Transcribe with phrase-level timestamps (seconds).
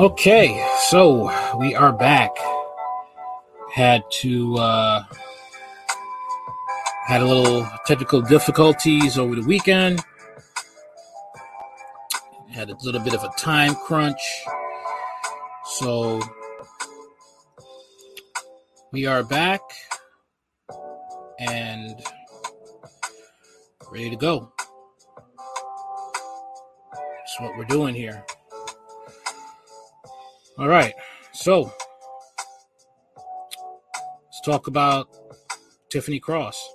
[0.00, 2.30] Okay, so we are back.
[3.70, 5.04] Had to uh
[7.04, 10.02] had a little technical difficulties over the weekend.
[12.48, 14.22] Had a little bit of a time crunch.
[15.66, 16.22] So
[18.92, 19.60] we are back
[21.38, 22.02] and
[23.92, 24.50] ready to go.
[26.90, 28.24] That's what we're doing here.
[30.60, 30.92] All right.
[31.32, 31.72] So
[34.26, 35.08] let's talk about
[35.88, 36.74] Tiffany Cross.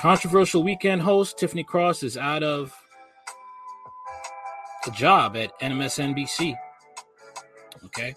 [0.00, 2.74] Controversial weekend host Tiffany Cross is out of
[4.88, 6.56] a job at MSNBC.
[7.84, 8.16] Okay.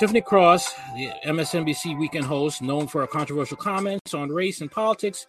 [0.00, 5.28] Tiffany Cross, the MSNBC weekend host, known for her controversial comments on race and politics,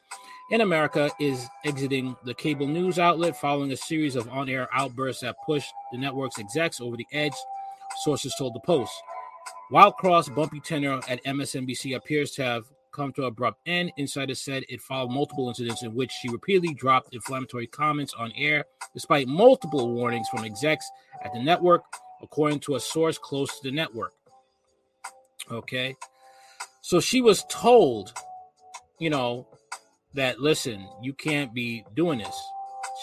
[0.49, 5.21] in America is exiting the cable news outlet following a series of on air outbursts
[5.21, 7.34] that pushed the network's execs over the edge,
[8.04, 8.91] sources told the Post.
[9.70, 14.41] While Cross' bumpy tenure at MSNBC appears to have come to an abrupt end, insiders
[14.41, 19.27] said it followed multiple incidents in which she repeatedly dropped inflammatory comments on air, despite
[19.27, 20.90] multiple warnings from execs
[21.24, 21.84] at the network,
[22.24, 24.13] according to a source close to the network.
[25.52, 25.96] Okay.
[26.81, 28.13] So she was told,
[28.98, 29.48] you know,
[30.13, 32.35] that listen, you can't be doing this.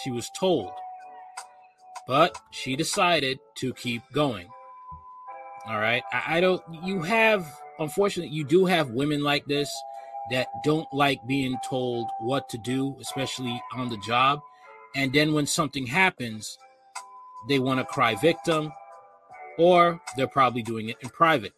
[0.03, 0.71] She was told.
[2.07, 4.47] But she decided to keep going.
[5.67, 6.03] All right.
[6.11, 7.45] I, I don't you have
[7.79, 9.69] unfortunately you do have women like this
[10.31, 14.41] that don't like being told what to do, especially on the job.
[14.95, 16.57] And then when something happens,
[17.47, 18.71] they want to cry victim,
[19.57, 21.53] or they're probably doing it in private.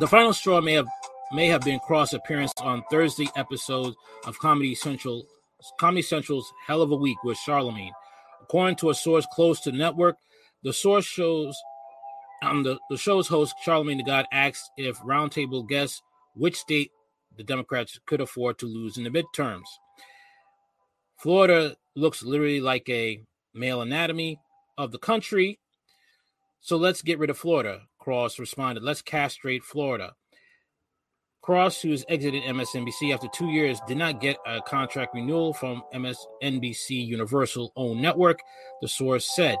[0.00, 0.88] The final straw may have
[1.32, 3.94] may have been cross appearance on Thursday episode
[4.26, 5.26] of Comedy Central
[5.80, 7.92] Comedy Central's Hell of a Week with Charlemagne.
[8.42, 10.16] According to a source close to network,
[10.62, 11.56] the source shows
[12.42, 16.02] um, the, the show's host, Charlemagne the God, asked if roundtable guests
[16.34, 16.90] which state
[17.36, 19.64] the Democrats could afford to lose in the midterms.
[21.16, 23.20] Florida looks literally like a
[23.54, 24.38] male anatomy
[24.76, 25.58] of the country.
[26.60, 27.82] So let's get rid of Florida.
[27.98, 30.14] Cross responded, let's castrate Florida.
[31.44, 35.82] Cross, who has exited MSNBC after two years, did not get a contract renewal from
[35.92, 38.40] MSNBC Universal owned network,
[38.80, 39.58] the source said.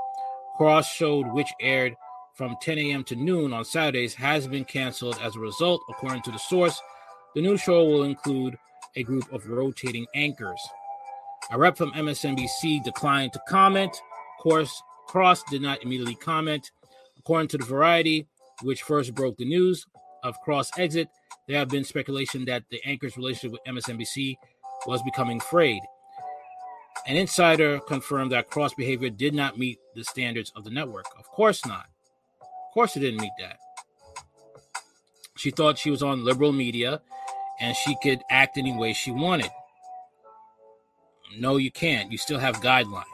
[0.56, 1.94] Cross showed which aired
[2.32, 3.04] from 10 a.m.
[3.04, 6.80] to noon on Saturdays has been canceled as a result, according to the source.
[7.34, 8.56] The new show will include
[8.96, 10.60] a group of rotating anchors.
[11.50, 13.94] A rep from MSNBC declined to comment.
[14.40, 16.70] Course Cross did not immediately comment.
[17.18, 18.26] According to the Variety,
[18.62, 19.86] which first broke the news
[20.22, 21.08] of Cross exit,
[21.46, 24.36] there have been speculation that the anchor's relationship with MSNBC
[24.86, 25.82] was becoming frayed.
[27.06, 31.06] An insider confirmed that Cross behavior did not meet the standards of the network.
[31.18, 31.86] Of course not.
[32.40, 33.58] Of course it didn't meet that.
[35.36, 37.02] She thought she was on liberal media
[37.60, 39.50] and she could act any way she wanted.
[41.38, 42.10] No, you can't.
[42.10, 43.04] You still have guidelines.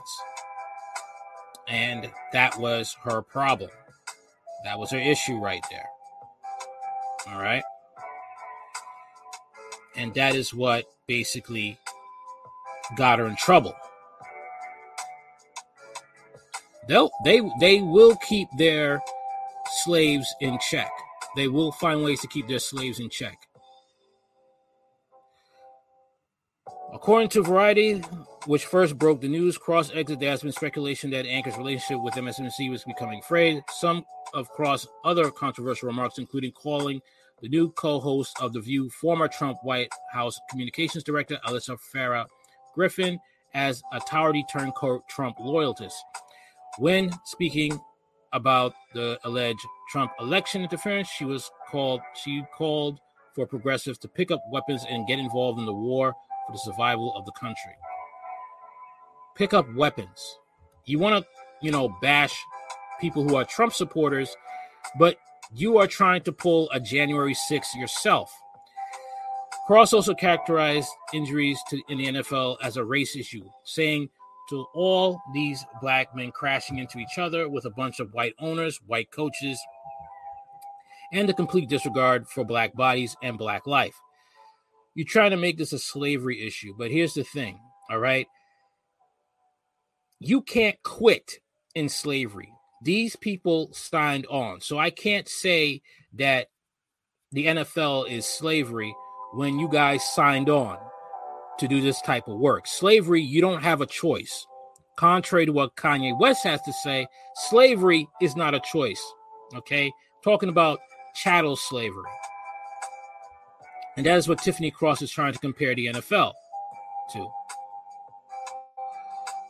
[1.66, 3.70] And that was her problem.
[4.64, 5.86] That was her issue right there.
[7.28, 7.62] All right.
[9.96, 11.78] And that is what basically
[12.96, 13.74] got her in trouble.
[16.88, 19.00] They'll, they they will keep their
[19.82, 20.90] slaves in check.
[21.36, 23.38] They will find ways to keep their slaves in check.
[26.92, 28.00] According to Variety,
[28.46, 32.14] which first broke the news, Cross exit, there has been speculation that Anchor's relationship with
[32.14, 33.62] MSNBC was becoming frayed.
[33.70, 37.00] Some of Cross' other controversial remarks, including calling
[37.42, 42.26] the new co-host of The View, former Trump White House Communications Director Alyssa Farah
[42.74, 43.18] Griffin,
[43.54, 45.96] as a Towery turncoat Trump loyalist.
[46.78, 47.80] When speaking
[48.32, 53.00] about the alleged Trump election interference, she was called she called
[53.34, 56.14] for progressives to pick up weapons and get involved in the war
[56.46, 57.72] for the survival of the country.
[59.34, 60.38] Pick up weapons.
[60.84, 61.28] You want to,
[61.62, 62.36] you know, bash
[63.00, 64.36] people who are Trump supporters,
[64.98, 65.16] but
[65.52, 68.32] you are trying to pull a January 6th yourself.
[69.67, 74.08] Cross also characterized injuries to, in the NFL as a race issue, saying
[74.49, 78.81] to all these black men crashing into each other with a bunch of white owners,
[78.87, 79.61] white coaches,
[81.12, 83.94] and a complete disregard for black bodies and black life.
[84.94, 87.61] You're trying to make this a slavery issue, but here's the thing,
[87.91, 88.26] all right?
[90.19, 91.38] You can't quit
[91.75, 94.61] in slavery these people signed on.
[94.61, 95.82] So I can't say
[96.15, 96.49] that
[97.32, 98.94] the NFL is slavery
[99.32, 100.79] when you guys signed on
[101.59, 102.67] to do this type of work.
[102.67, 104.47] Slavery, you don't have a choice.
[104.97, 109.03] Contrary to what Kanye West has to say, slavery is not a choice.
[109.55, 109.93] Okay,
[110.23, 110.81] talking about
[111.15, 112.11] chattel slavery.
[113.97, 116.32] And that is what Tiffany Cross is trying to compare the NFL
[117.12, 117.31] to.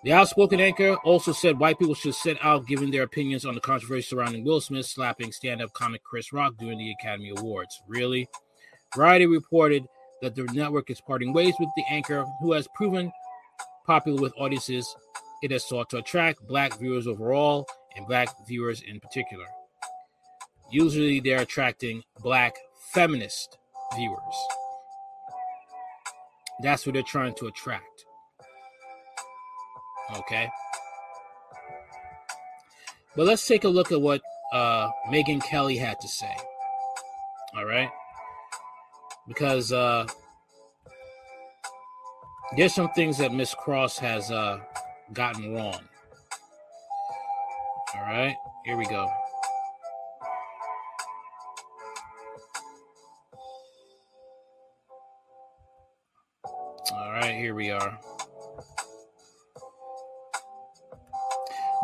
[0.02, 3.61] The outspoken anchor also said white people should sit out giving their opinions on the
[3.61, 7.82] controversy surrounding Will Smith slapping stand up comic Chris Rock during the Academy Awards.
[7.87, 8.26] Really?
[8.94, 9.85] Variety reported
[10.23, 13.12] that the network is parting ways with the anchor, who has proven
[13.87, 14.94] popular with audiences
[15.43, 19.46] it has sought to attract black viewers overall and black viewers in particular.
[20.70, 22.55] Usually, they're attracting black
[22.93, 23.58] feminist
[23.96, 24.19] viewers.
[26.62, 27.89] That's what they're trying to attract.
[30.16, 30.50] Okay.
[33.16, 34.20] But let's take a look at what
[34.52, 36.34] uh, Megyn Kelly had to say.
[37.56, 37.90] All right.
[39.26, 40.06] Because uh,
[42.56, 44.60] there's some things that Miss Cross has uh,
[45.12, 45.80] gotten wrong.
[47.94, 48.34] All right.
[48.64, 49.08] Here we go.
[56.92, 58.00] All right, here we are.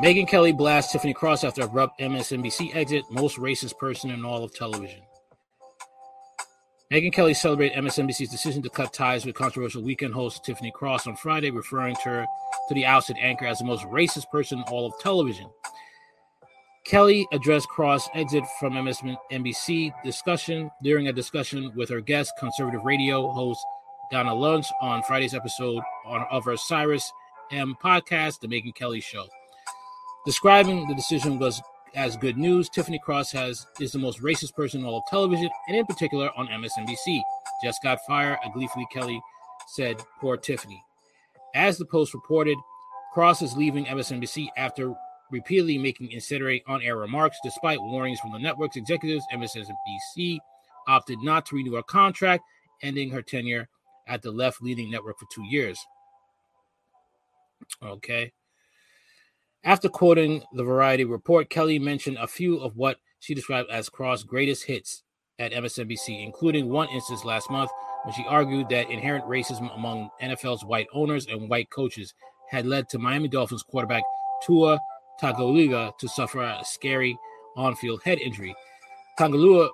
[0.03, 4.55] Megyn Kelly blasts Tiffany Cross after abrupt MSNBC exit, most racist person in all of
[4.55, 5.01] television.
[6.93, 11.17] Megyn Kelly celebrated MSNBC's decision to cut ties with controversial weekend host Tiffany Cross on
[11.17, 12.27] Friday, referring to her
[12.69, 15.49] to the ousted anchor as the most racist person in all of television.
[16.85, 23.29] Kelly addressed Cross' exit from MSNBC discussion during a discussion with her guest, conservative radio
[23.33, 23.65] host
[24.13, 27.11] Donna Lynch, on Friday's episode on, of her Cyrus
[27.51, 29.27] M podcast, The Megyn Kelly Show.
[30.27, 31.63] Describing the decision was
[31.95, 35.49] as good news, Tiffany Cross has is the most racist person in all of television,
[35.69, 37.23] and in particular on MSNBC.
[37.63, 39.23] Just got fired, a gleefully Kelly
[39.69, 40.83] said, poor Tiffany.
[41.55, 42.59] As the Post reported,
[43.15, 44.95] Cross is leaving MSNBC after
[45.31, 49.25] repeatedly making incendiary on-air remarks, despite warnings from the network's executives.
[49.33, 50.39] MSNBC
[50.89, 52.43] opted not to renew her contract,
[52.83, 53.69] ending her tenure
[54.09, 55.79] at the left-leaning network for two years.
[57.83, 58.33] Okay.
[59.65, 64.23] After quoting the Variety report, Kelly mentioned a few of what she described as Cross'
[64.23, 65.03] greatest hits
[65.39, 67.71] at MSNBC, including one instance last month
[68.05, 72.15] when she argued that inherent racism among NFL's white owners and white coaches
[72.49, 74.05] had led to Miami Dolphins quarterback
[74.45, 74.79] Tua
[75.21, 77.19] Tagovailoa to suffer a scary
[77.57, 78.55] on-field head injury.
[79.19, 79.69] Tagovailoa,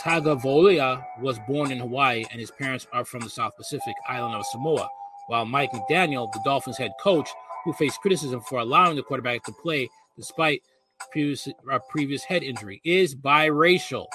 [0.00, 4.46] Tagovailoa was born in Hawaii, and his parents are from the South Pacific island of
[4.46, 4.88] Samoa.
[5.26, 7.28] While Mike McDaniel, the Dolphins head coach,
[7.64, 10.62] who faced criticism for allowing the quarterback to play despite
[11.10, 14.06] previous uh, previous head injury, is biracial.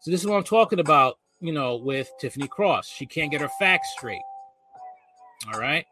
[0.00, 1.18] So this is what I'm talking about.
[1.40, 4.20] You know, with Tiffany Cross, she can't get her facts straight.
[5.52, 5.86] All right.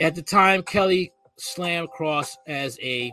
[0.00, 3.12] At the time, Kelly slammed Cross as a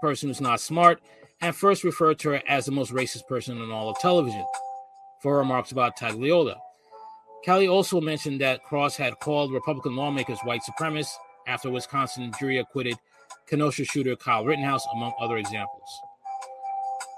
[0.00, 1.00] person who's not smart
[1.40, 4.44] and first referred to her as the most racist person on all of television
[5.20, 6.56] for remarks about Tagovailoa.
[7.44, 11.14] Kelly also mentioned that Cross had called Republican lawmakers white supremacists
[11.46, 12.96] after Wisconsin jury acquitted
[13.46, 16.00] Kenosha shooter Kyle Rittenhouse, among other examples.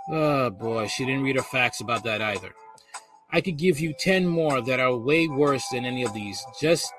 [0.09, 2.55] Oh boy, she didn't read her facts about that either.
[3.31, 6.45] I could give you 10 more that are way worse than any of these.
[6.61, 6.93] Just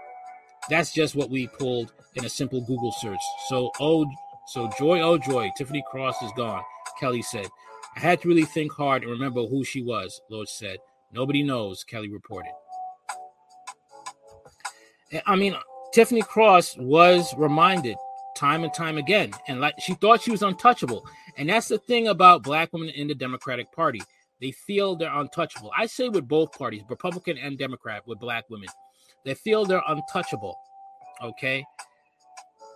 [0.70, 3.20] that's just what we pulled in a simple Google search.
[3.48, 4.06] So oh
[4.48, 6.64] so joy oh joy, Tiffany Cross is gone,
[7.00, 7.48] Kelly said.
[7.96, 10.80] I had to really think hard and remember who she was, Loesch said.
[11.12, 12.52] Nobody knows, Kelly reported.
[15.26, 15.56] I mean,
[15.94, 17.98] Tiffany Cross was reminded
[18.36, 21.06] time and time again, and like she thought she was untouchable.
[21.38, 24.02] And that's the thing about black women in the Democratic Party.
[24.42, 25.72] They feel they're untouchable.
[25.78, 28.70] I say with both parties, Republican and Democrat, with black women.
[29.24, 30.58] They feel they're untouchable.
[31.22, 31.66] Okay.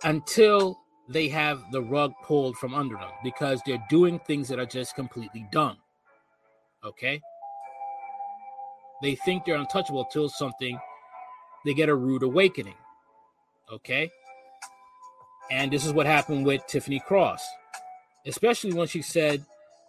[0.04, 0.78] Until
[1.08, 4.94] they have the rug pulled from under them because they're doing things that are just
[4.94, 5.76] completely dumb.
[6.84, 7.20] Okay.
[9.02, 10.78] They think they're untouchable until something
[11.64, 12.74] they get a rude awakening.
[13.72, 14.10] Okay?
[15.50, 17.46] And this is what happened with Tiffany Cross,
[18.26, 19.44] especially when she said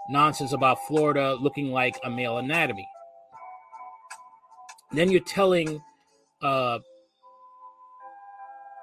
[0.09, 2.87] nonsense about Florida looking like a male anatomy.
[4.91, 5.81] Then you're telling,
[6.41, 6.79] uh,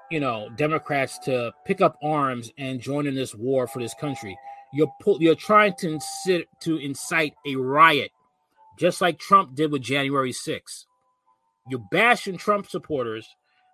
[0.09, 4.37] you know, Democrats to pick up arms and join in this war for this country.
[4.71, 8.11] You're pu- you're trying to incite, to incite a riot,
[8.79, 10.85] just like Trump did with January 6th.
[11.69, 13.27] You're bashing Trump supporters,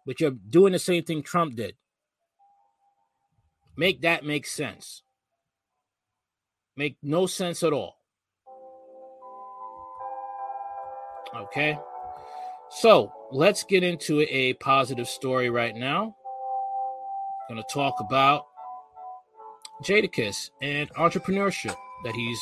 [0.06, 1.76] but you're doing the same thing Trump did.
[3.76, 5.04] Make that make sense.
[6.76, 7.98] Make no sense at all.
[11.36, 11.78] Okay.
[12.70, 16.16] So let's get into a positive story right now.
[17.50, 18.46] I'm going to talk about
[19.84, 22.42] Jadakiss and entrepreneurship that he's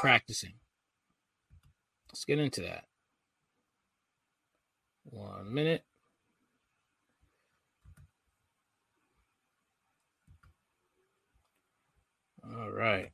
[0.00, 0.54] practicing.
[2.10, 2.84] Let's get into that.
[5.10, 5.84] One minute.
[12.44, 13.10] All right.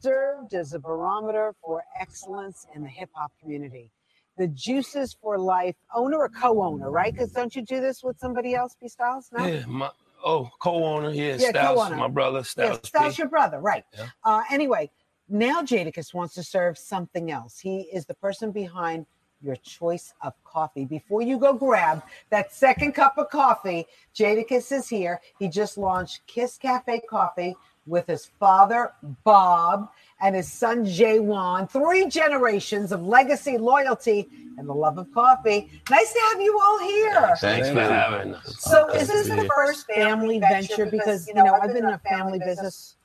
[0.00, 3.90] Served as a barometer for excellence in the hip hop community.
[4.36, 7.12] The Juices for Life owner or co-owner, right?
[7.12, 9.28] Because don't you do this with somebody else, B Styles?
[9.32, 9.46] No?
[9.46, 9.90] Yeah, my
[10.24, 11.96] oh co-owner, yeah, yeah Styles, co-owner.
[11.96, 12.80] my brother, Styles.
[12.82, 13.84] Yeah, Styles, your brother, right?
[13.96, 14.08] Yeah.
[14.24, 14.90] Uh, anyway,
[15.28, 17.58] now Jadakiss wants to serve something else.
[17.58, 19.06] He is the person behind
[19.42, 20.84] your choice of coffee.
[20.84, 25.20] Before you go grab that second cup of coffee, Jadakiss is here.
[25.38, 27.54] He just launched Kiss Cafe Coffee
[27.86, 28.92] with his father,
[29.24, 29.90] Bob,
[30.20, 31.70] and his son, Jaywan.
[31.70, 35.70] Three generations of legacy, loyalty, and the love of coffee.
[35.90, 37.36] Nice to have you all here.
[37.38, 38.56] Thanks for having us.
[38.60, 40.86] So, is this the first family venture?
[40.86, 42.96] Because, you know, I've been in a family business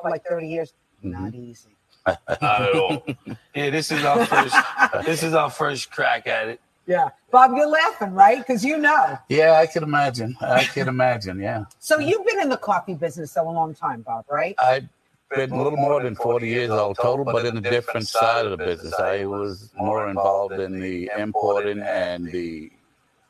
[0.00, 0.72] for like 30 years.
[1.04, 1.24] Mm-hmm.
[1.24, 1.68] Not easy.
[2.06, 3.06] Not at all.
[3.54, 4.56] Yeah, this is our first.
[5.04, 6.60] this is our first crack at it.
[6.86, 8.38] Yeah, Bob, you're laughing, right?
[8.38, 9.18] Because you know.
[9.28, 10.36] Yeah, I can imagine.
[10.40, 11.38] I can imagine.
[11.38, 11.64] Yeah.
[11.78, 14.54] So you've been in the coffee business a long time, Bob, right?
[14.58, 14.88] I've
[15.30, 18.52] been a little more than 40 years old total, but in a different side of
[18.52, 18.94] the business.
[18.94, 22.72] I was more involved in the importing and the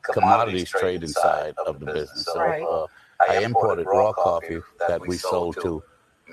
[0.02, 2.26] commodities trading side of the business.
[2.26, 2.86] So uh,
[3.28, 5.82] I imported raw coffee that we sold to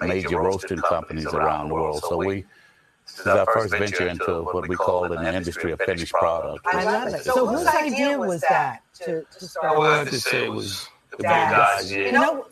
[0.01, 2.03] major roasting companies around the world.
[2.07, 2.45] So we
[3.05, 6.65] this is our first venture into what we call in the industry a finished product.
[6.65, 7.23] I love it.
[7.23, 9.77] So whose idea was that to, to start?
[9.77, 11.91] Well, I have to say it was the big guys.
[11.91, 12.47] You know,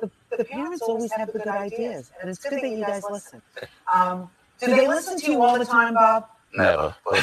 [0.00, 3.42] the, the parents always have the good ideas, and it's good that you guys listen.
[3.92, 6.28] Um, do they listen to you all the time, Bob?
[6.54, 6.94] Never.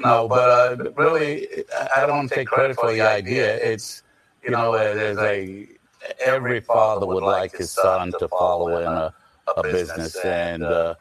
[0.00, 1.46] no, but uh, really,
[1.96, 3.56] I don't want to take credit for the idea.
[3.56, 4.02] It's
[4.42, 5.68] you know, there's a
[6.24, 9.14] every father would like his son to follow in a,
[9.56, 10.16] a business.
[10.16, 10.94] And uh,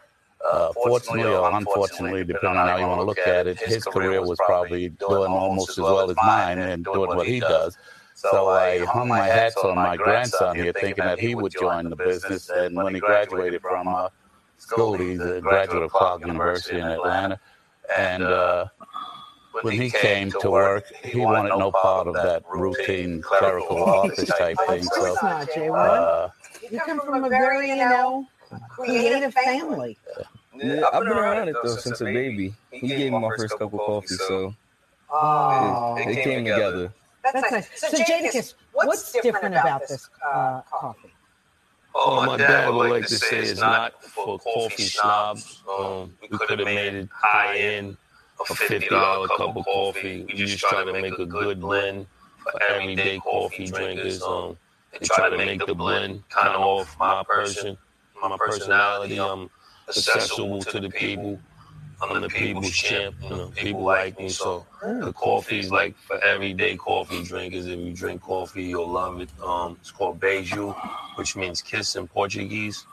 [0.51, 4.21] uh, fortunately or unfortunately, depending on how you want to look at it, his career
[4.21, 7.77] was probably doing almost as well as mine and doing what he does.
[8.15, 11.97] So I hung my hats on my grandson here, thinking that he would join the
[11.97, 12.49] business.
[12.49, 14.09] And when he graduated from uh,
[14.57, 17.39] school, he's a graduate of Clark University in Atlanta.
[17.97, 18.23] And
[19.55, 24.29] uh, when he came to work, he wanted no part of that routine clerical office
[24.37, 24.83] type thing.
[24.83, 26.29] So, uh,
[26.69, 28.27] you come from a very, you know,
[28.69, 29.97] creative family.
[30.61, 32.53] Yeah, I've been around it though since a baby.
[32.71, 34.55] He gave me my first cup of coffee, so
[35.11, 36.93] oh, it, it came together.
[37.23, 37.69] That's nice.
[37.75, 41.11] So, Jadakiss, what's different about this uh, coffee?
[41.97, 45.63] Oh, my dad would like to say it's not for coffee snobs.
[45.67, 47.97] Um, we could have made it high end
[48.39, 50.25] a fifty dollar cup of coffee.
[50.27, 52.07] We just try to make a good blend
[52.39, 54.21] for everyday coffee drinkers.
[54.21, 54.57] Um,
[54.93, 57.77] and try to make the blend kind of off my person,
[58.21, 59.19] my personality.
[59.19, 59.49] I'm
[59.87, 61.39] accessible to the people.
[62.01, 63.15] I'm the people's champ.
[63.23, 64.29] You know, people like me.
[64.29, 67.65] So the coffee is like for everyday coffee drinkers.
[67.67, 69.29] If you drink coffee, you'll love it.
[69.43, 70.75] Um, it's called Beijo,
[71.15, 72.85] which means kiss in Portuguese.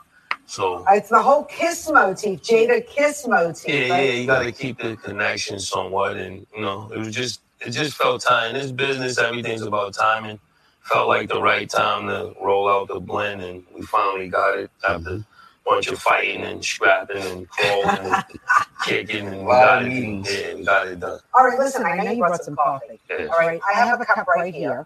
[0.45, 3.67] So it's the whole kiss motif, Jada kiss motif.
[3.67, 4.03] Yeah, right?
[4.03, 7.71] yeah, you got to keep the connection somewhat, and you know, it was just it
[7.71, 8.53] just felt time.
[8.53, 10.39] This business, everything's about timing.
[10.81, 14.71] Felt like the right time to roll out the blend, and we finally got it
[14.87, 15.21] after mm-hmm.
[15.21, 15.25] a
[15.65, 18.23] bunch of fighting and scrapping and crawling and
[18.85, 19.91] kicking, and we got it.
[19.91, 21.19] Yeah, we got it done.
[21.33, 22.99] All right, listen, I know you brought some coffee.
[23.09, 23.27] Yeah.
[23.27, 24.85] All right, I have a cup right here.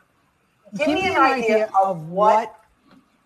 [0.78, 2.56] Give me an idea of what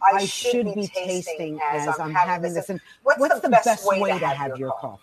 [0.04, 2.70] I should be tasting as I'm having this?
[2.70, 5.02] And what's, what's the, best way to have your coffee?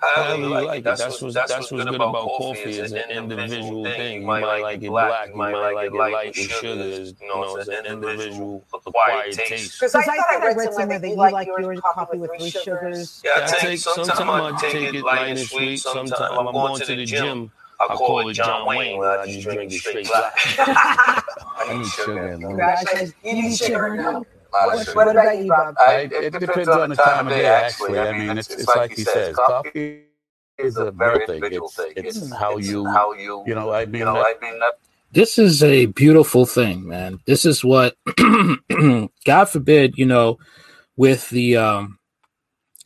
[0.00, 0.84] I really like it.
[0.84, 2.60] That's what's that's what's good about coffee.
[2.60, 4.20] It's an individual thing.
[4.20, 5.30] You might like it black.
[5.30, 7.14] You might like it light with sugars.
[7.20, 9.80] You know, it's an individual acquired taste.
[9.80, 13.22] Because I thought I read somewhere that you like your coffee with three sugars.
[13.24, 13.78] Yeah, I take.
[13.80, 14.20] Sometimes
[14.62, 15.78] I take it light and sweet.
[15.78, 17.50] Sometimes I'm going to the gym.
[17.80, 20.34] I call it John Wayne when I just drink it straight black.
[20.58, 22.38] I need sugar.
[23.24, 24.24] You need sugar now.
[24.50, 25.76] What, what about you, Bob?
[25.78, 27.98] I, it depends on the time of day, actually.
[27.98, 30.04] I mean, it's, it's like he says, coffee
[30.58, 31.42] is a very thing.
[31.44, 34.58] It's, it's how you, how you, you know, I mean, I mean,
[35.12, 37.20] this is a beautiful thing, man.
[37.26, 37.96] This is what,
[39.24, 40.38] God forbid, you know,
[40.96, 41.98] with the um,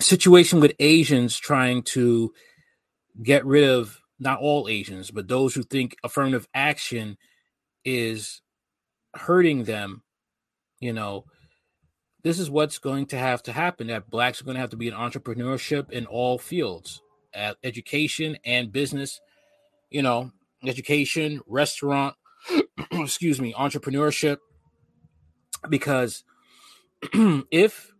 [0.00, 2.32] situation with Asians trying to
[3.22, 7.18] get rid of not all Asians, but those who think affirmative action
[7.84, 8.40] is
[9.14, 10.02] hurting them,
[10.80, 11.24] you know,
[12.22, 14.76] this is what's going to have to happen that blacks are going to have to
[14.76, 17.02] be in entrepreneurship in all fields,
[17.34, 19.20] at education and business.
[19.90, 20.30] you know,
[20.66, 22.14] education, restaurant,
[22.92, 24.38] excuse me, entrepreneurship.
[25.68, 26.24] Because
[27.50, 27.92] if,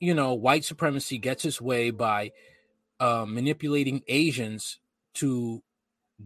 [0.00, 2.32] you know, white supremacy gets its way by
[3.00, 4.78] uh, manipulating Asians
[5.14, 5.63] to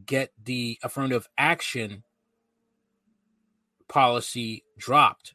[0.07, 2.05] get the affirmative action
[3.89, 5.35] policy dropped,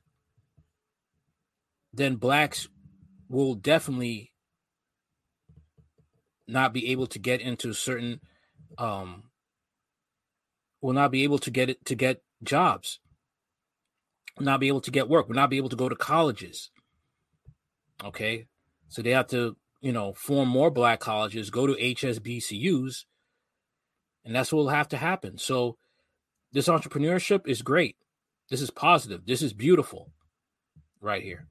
[1.94, 2.68] then blacks
[3.30, 4.32] will definitely
[6.48, 8.20] not be able to get into certain
[8.78, 9.24] um
[10.82, 13.00] will not be able to get it to get jobs
[14.38, 16.72] will not be able to get work will not be able to go to colleges.
[18.04, 18.48] Okay?
[18.90, 23.06] So they have to you know form more black colleges go to HBCUs
[24.26, 25.78] and that's what will have to happen so
[26.52, 27.98] this entrepreneurship is great
[28.50, 30.12] this is positive this is beautiful
[31.02, 31.48] right here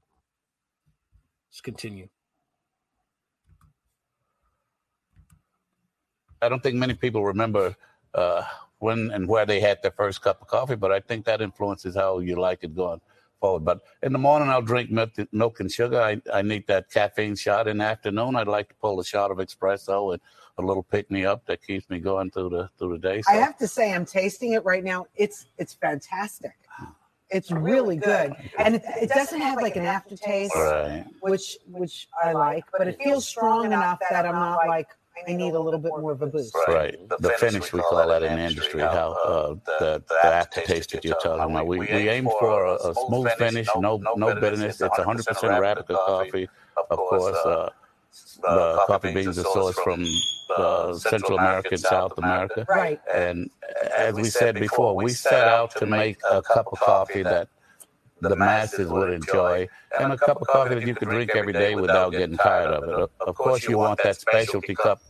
[1.50, 2.08] let's continue
[6.42, 7.76] I don't think many people remember
[8.14, 8.42] uh,
[8.78, 11.94] when and where they had their first cup of coffee, but I think that influences
[11.94, 13.00] how you like it going
[13.40, 13.64] forward.
[13.64, 16.00] But in the morning, I'll drink milk, and sugar.
[16.00, 17.68] I, I need that caffeine shot.
[17.68, 20.20] In the afternoon, I'd like to pull a shot of espresso and
[20.58, 23.22] a little pick me up that keeps me going through the through the day.
[23.22, 23.32] So.
[23.32, 25.06] I have to say, I'm tasting it right now.
[25.14, 26.52] It's it's fantastic.
[27.34, 31.06] It's really good, and it, it doesn't have like an aftertaste, right.
[31.20, 34.88] which which I like, but it feels strong enough that I'm not like
[35.26, 36.54] I need a little bit more of a boost.
[36.68, 36.96] Right.
[37.08, 41.54] The finish, we call that in industry, how uh, the, the aftertaste that you're talking
[41.54, 41.66] about.
[41.66, 44.80] We, we aim for a, a smooth finish, no no bitterness.
[44.80, 46.48] It's 100% Arabica coffee.
[46.90, 47.70] Of course, uh,
[48.42, 50.04] the coffee beans are sourced from
[50.56, 52.66] uh, Central America and South America.
[52.68, 53.00] Right.
[53.12, 53.50] And
[53.96, 57.48] as we said before, we set out to make a cup of coffee that
[58.20, 61.74] the masses would enjoy, and a cup of coffee that you could drink every day
[61.74, 63.10] without getting tired of it.
[63.20, 65.00] Of course, you want that specialty cup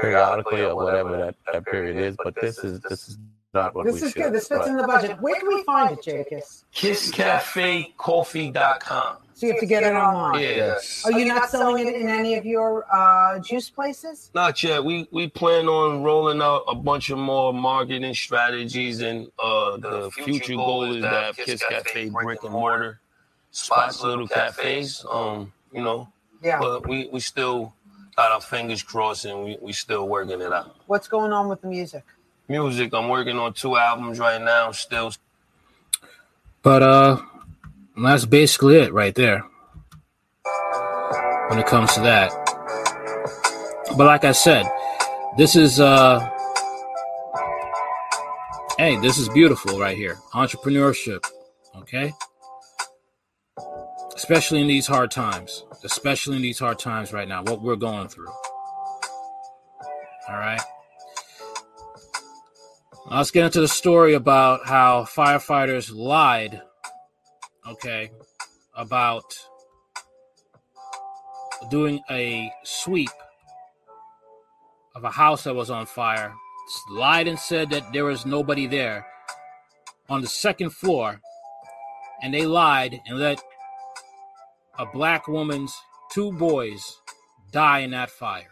[0.00, 3.18] periodically or whatever that, that period is, but this is this is
[3.54, 4.22] not what this we is should.
[4.22, 4.32] good.
[4.34, 5.18] This fits in the budget.
[5.20, 6.64] Where can we find it, Jadakiss?
[6.74, 9.16] KissCafeCoffee.com.
[9.38, 10.40] So you have to get it online.
[10.40, 11.04] Yes.
[11.06, 14.32] Are you not selling it in any of your uh, juice places?
[14.34, 14.84] Not yet.
[14.84, 20.10] We we plan on rolling out a bunch of more marketing strategies, and uh, the
[20.10, 22.98] future goal is to have Kiss Cafe brick and mortar
[23.52, 25.06] spots, little cafes.
[25.08, 26.08] Um, you know,
[26.42, 26.58] Yeah.
[26.58, 27.72] but we we still
[28.16, 30.74] got our fingers crossed, and we we still working it out.
[30.88, 32.02] What's going on with the music?
[32.48, 32.92] Music.
[32.92, 34.72] I'm working on two albums right now.
[34.72, 35.12] Still
[36.62, 37.20] But uh
[38.04, 39.44] that's basically it right there.
[41.48, 42.30] When it comes to that.
[43.96, 44.66] But like I said,
[45.36, 46.28] this is uh
[48.78, 50.16] hey, this is beautiful right here.
[50.32, 51.24] Entrepreneurship.
[51.76, 52.12] Okay?
[54.14, 55.64] Especially in these hard times.
[55.84, 58.30] Especially in these hard times right now, what we're going through.
[60.28, 60.60] All right.
[63.10, 66.60] Let's get into the story about how firefighters lied,
[67.68, 68.10] okay,
[68.74, 69.24] about
[71.70, 73.10] doing a sweep
[74.94, 76.34] of a house that was on fire.
[76.90, 79.06] Lied and said that there was nobody there
[80.08, 81.20] on the second floor,
[82.22, 83.42] and they lied and let
[84.78, 85.74] a black woman's
[86.12, 87.00] two boys
[87.52, 88.50] die in that fire.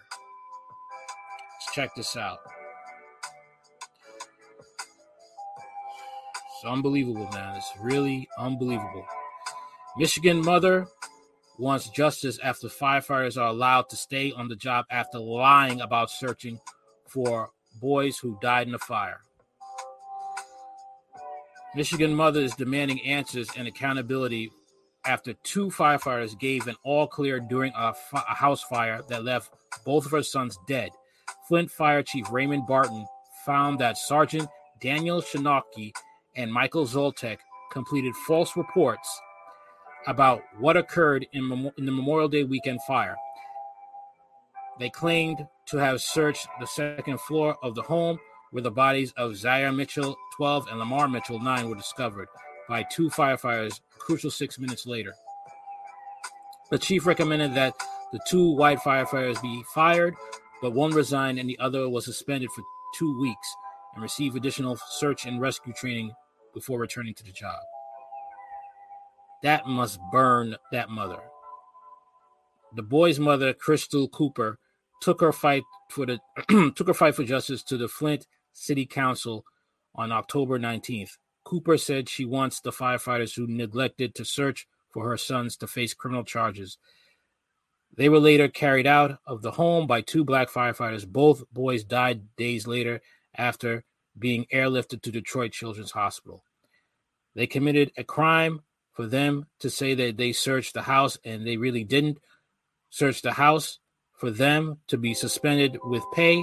[1.55, 2.39] Let's check this out.
[6.57, 7.55] It's unbelievable, man.
[7.57, 9.05] It's really unbelievable.
[9.99, 10.87] Michigan mother
[11.59, 16.59] wants justice after firefighters are allowed to stay on the job after lying about searching
[17.07, 19.21] for boys who died in a fire.
[21.75, 24.51] Michigan mother is demanding answers and accountability
[25.05, 29.53] after two firefighters gave an all clear during a, house fire that left
[29.85, 30.89] both of her sons dead.
[31.49, 33.05] Flint Fire Chief Raymond Barton
[33.45, 34.49] found that Sergeant
[34.81, 35.93] Daniel Shinaki
[36.37, 37.39] and Michael Zoltek
[37.73, 39.21] completed false reports
[40.07, 43.17] about what occurred in, in the Memorial Day weekend fire.
[44.79, 48.19] They claimed to have searched the second floor of the home
[48.51, 52.29] where the bodies of Zaire Mitchell, 12, and Lamar Mitchell, 9, were discovered
[52.69, 55.15] by two firefighters crucial six minutes later.
[56.71, 57.75] The chief recommended that
[58.13, 60.15] the two white firefighters be fired,
[60.63, 62.63] but one resigned and the other was suspended for
[62.97, 63.57] two weeks
[63.95, 66.13] and received additional search and rescue training
[66.57, 67.61] before returning to the job.
[69.43, 71.21] That must burn that mother.
[72.75, 74.59] The boy's mother, Crystal Cooper,
[75.03, 76.19] took her fight for the
[76.75, 79.45] took her fight for justice to the Flint City Council
[79.95, 81.19] on October 19th.
[81.45, 85.93] Cooper said she wants the firefighters who neglected to search for her sons to face
[85.93, 86.79] criminal charges.
[87.95, 91.07] They were later carried out of the home by two black firefighters.
[91.07, 93.03] Both boys died days later
[93.37, 93.85] after
[94.19, 96.43] being airlifted to Detroit Children's Hospital.
[97.35, 101.57] They committed a crime for them to say that they searched the house and they
[101.57, 102.19] really didn't
[102.91, 103.79] search the house,
[104.17, 106.43] for them to be suspended with pay.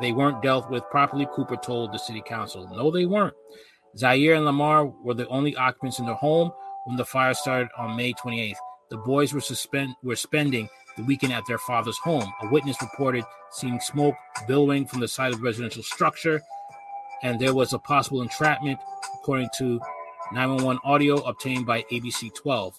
[0.00, 2.68] They weren't dealt with properly, Cooper told the city council.
[2.72, 3.34] No, they weren't.
[3.96, 6.50] Zaire and Lamar were the only occupants in their home
[6.86, 8.56] when the fire started on May 28th.
[8.90, 12.30] The boys were suspend were spending the weekend at their father's home.
[12.42, 14.14] A witness reported seeing smoke
[14.48, 16.40] billowing from the side of the residential structure,
[17.22, 18.78] and there was a possible entrapment,
[19.14, 19.80] according to
[20.32, 22.78] 911 audio obtained by ABC 12.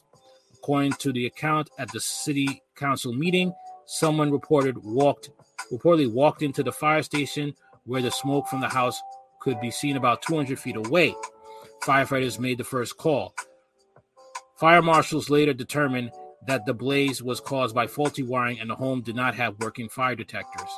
[0.55, 3.53] According to the account at the city council meeting,
[3.85, 5.29] someone reported walked
[5.71, 7.53] reportedly walked into the fire station
[7.85, 9.01] where the smoke from the house
[9.39, 11.15] could be seen about 200 feet away.
[11.83, 13.33] Firefighters made the first call.
[14.57, 16.11] Fire marshals later determined
[16.47, 19.89] that the blaze was caused by faulty wiring and the home did not have working
[19.89, 20.69] fire detectors.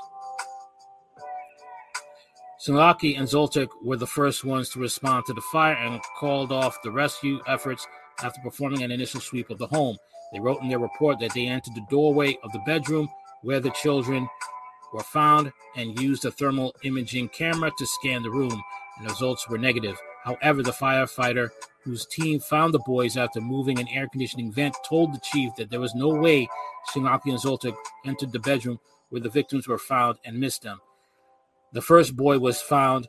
[2.65, 6.81] Sinalaki and Zoltek were the first ones to respond to the fire and called off
[6.81, 7.85] the rescue efforts
[8.23, 9.97] after performing an initial sweep of the home.
[10.33, 13.07] They wrote in their report that they entered the doorway of the bedroom
[13.43, 14.27] where the children
[14.91, 18.63] were found and used a thermal imaging camera to scan the room,
[18.97, 19.97] and the results were negative.
[20.23, 21.49] However, the firefighter
[21.83, 25.69] whose team found the boys after moving an air conditioning vent told the chief that
[25.69, 26.47] there was no way
[26.91, 27.75] Sinaki and Zoltek
[28.05, 30.79] entered the bedroom where the victims were found and missed them.
[31.75, 33.05] The first boy was found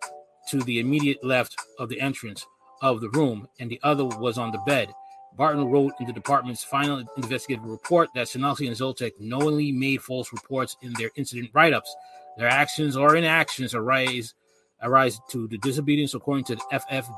[0.49, 2.45] to the immediate left of the entrance
[2.83, 4.93] of the room, and the other was on the bed.
[5.37, 10.33] Barton wrote in the department's final investigative report that Sinalsi and Zoltek knowingly made false
[10.33, 11.95] reports in their incident write-ups.
[12.39, 14.35] Their actions or inactions arise
[14.83, 17.09] arise to the disobedience according to the FF,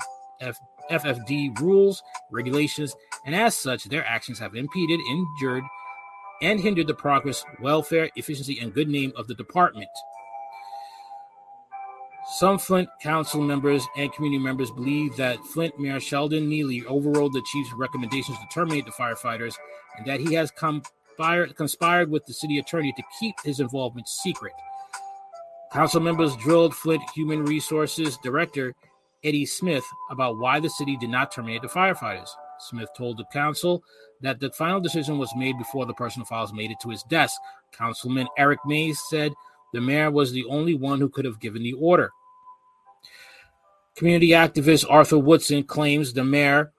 [0.42, 0.58] F,
[0.90, 5.64] FFD rules, regulations, and as such, their actions have impeded, injured,
[6.42, 9.88] and hindered the progress, welfare, efficiency, and good name of the department.
[12.38, 17.42] Some Flint council members and community members believe that Flint Mayor Sheldon Neeley overrode the
[17.44, 19.56] chief's recommendations to terminate the firefighters
[19.96, 24.52] and that he has conspired, conspired with the city attorney to keep his involvement secret.
[25.72, 28.72] Council members drilled Flint Human Resources Director
[29.24, 32.28] Eddie Smith about why the city did not terminate the firefighters.
[32.60, 33.82] Smith told the council
[34.20, 37.36] that the final decision was made before the personal files made it to his desk.
[37.72, 39.32] Councilman Eric Mays said
[39.72, 42.12] the mayor was the only one who could have given the order.
[43.98, 46.72] Community activist Arthur Woodson claims the mayor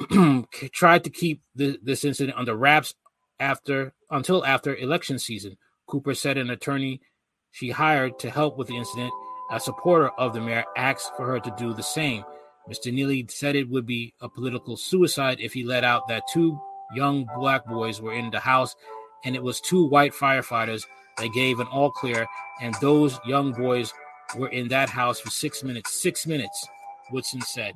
[0.72, 2.94] tried to keep the, this incident under wraps
[3.38, 5.58] after until after election season.
[5.86, 7.02] Cooper said an attorney
[7.50, 9.12] she hired to help with the incident,
[9.50, 12.24] a supporter of the mayor, asked for her to do the same.
[12.66, 12.90] Mr.
[12.90, 16.58] Neeley said it would be a political suicide if he let out that two
[16.94, 18.74] young black boys were in the house
[19.26, 20.86] and it was two white firefighters
[21.18, 22.26] that gave an all clear,
[22.62, 23.92] and those young boys
[24.36, 26.00] were in that house for six minutes.
[26.00, 26.66] Six minutes,
[27.10, 27.74] Woodson said.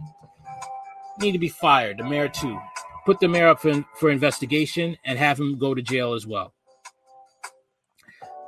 [1.21, 1.99] Need to be fired.
[1.99, 2.59] The mayor, too.
[3.05, 6.53] Put the mayor up for, for investigation and have him go to jail as well.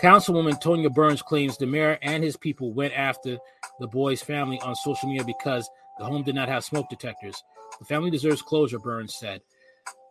[0.01, 3.38] Councilwoman Tonya Burns claims the mayor and his people went after
[3.81, 7.43] the boy's family on social media because the home did not have smoke detectors.
[7.79, 9.40] The family deserves closure, Burns said.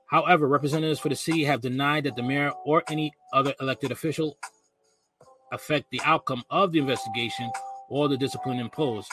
[0.07, 4.37] However, representatives for the city have denied that the mayor or any other elected official
[5.51, 7.49] affect the outcome of the investigation
[7.89, 9.11] or the discipline imposed.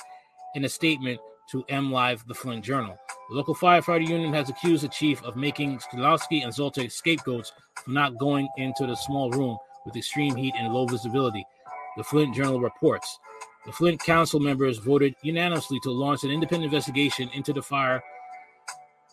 [0.55, 2.97] In a statement to MLive, the Flint Journal,
[3.29, 7.53] the local firefighter union has accused the chief of making Skolowski and Zoltek scapegoats
[7.85, 11.45] for not going into the small room with extreme heat and low visibility.
[11.97, 13.19] The Flint Journal reports.
[13.67, 18.03] The Flint Council members voted unanimously to launch an independent investigation into the fire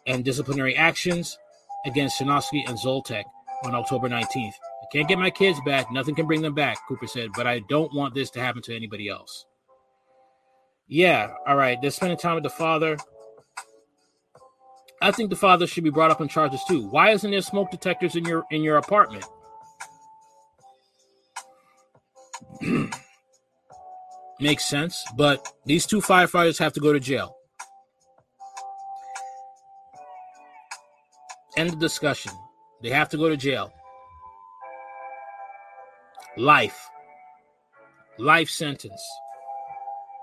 [0.06, 1.38] and disciplinary actions
[1.86, 3.24] against Shinovsky and Zoltek
[3.64, 4.54] on October 19th.
[4.88, 5.92] I can't get my kids back.
[5.92, 8.76] Nothing can bring them back, Cooper said, but I don't want this to happen to
[8.76, 9.46] anybody else.
[10.88, 11.78] Yeah, all right.
[11.82, 12.98] They're spending time with the father.
[15.02, 16.88] I think the father should be brought up on charges too.
[16.88, 19.26] Why isn't there smoke detectors in your in your apartment?
[24.40, 27.36] Makes sense, but these two firefighters have to go to jail.
[31.58, 32.32] End of discussion.
[32.82, 33.74] They have to go to jail.
[36.38, 36.92] Life.
[38.20, 39.04] Life sentence.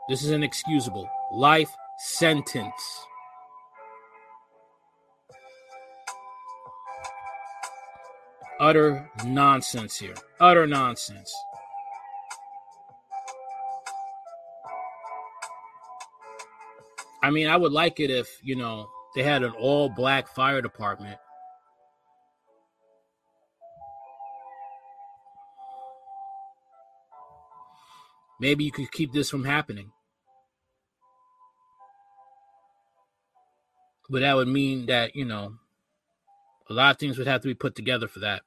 [0.08, 1.10] This is inexcusable.
[1.32, 2.72] Life sentence.
[8.60, 10.14] Utter nonsense here.
[10.38, 11.34] Utter nonsense.
[17.24, 20.62] I mean, I would like it if, you know, they had an all black fire
[20.62, 21.18] department.
[28.40, 29.90] Maybe you could keep this from happening.
[34.10, 35.54] But that would mean that, you know,
[36.68, 38.42] a lot of things would have to be put together for that.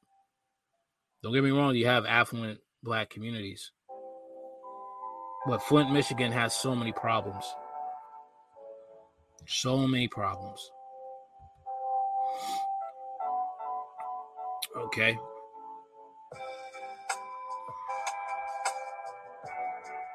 [1.23, 3.71] Don't get me wrong, you have affluent black communities.
[5.47, 7.45] But Flint, Michigan has so many problems.
[9.47, 10.71] So many problems.
[14.75, 15.17] Okay.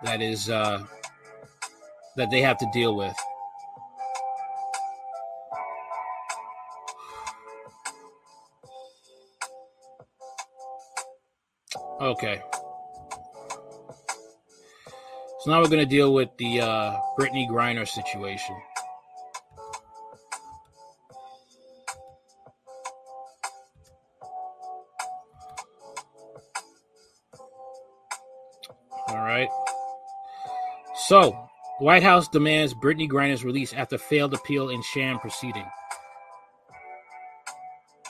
[0.05, 0.85] That is uh
[2.17, 3.17] that they have to deal with.
[12.01, 12.43] Okay.
[15.41, 18.57] So now we're going to deal with the uh, Brittney Griner situation.
[31.07, 35.67] So, White House demands Brittney Griner's release after failed appeal in sham proceeding.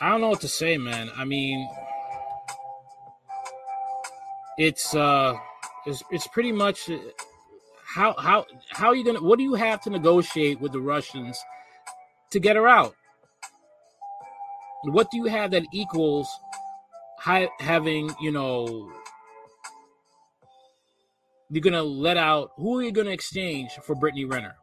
[0.00, 1.10] I don't know what to say, man.
[1.16, 1.68] I mean,
[4.58, 5.34] it's uh
[5.86, 6.90] it's, it's pretty much
[7.94, 11.42] how how how are you gonna what do you have to negotiate with the Russians
[12.30, 12.94] to get her out?
[14.84, 16.28] What do you have that equals
[17.60, 18.92] having you know
[21.52, 24.56] you're gonna let out who are you gonna exchange for Brittany Renner?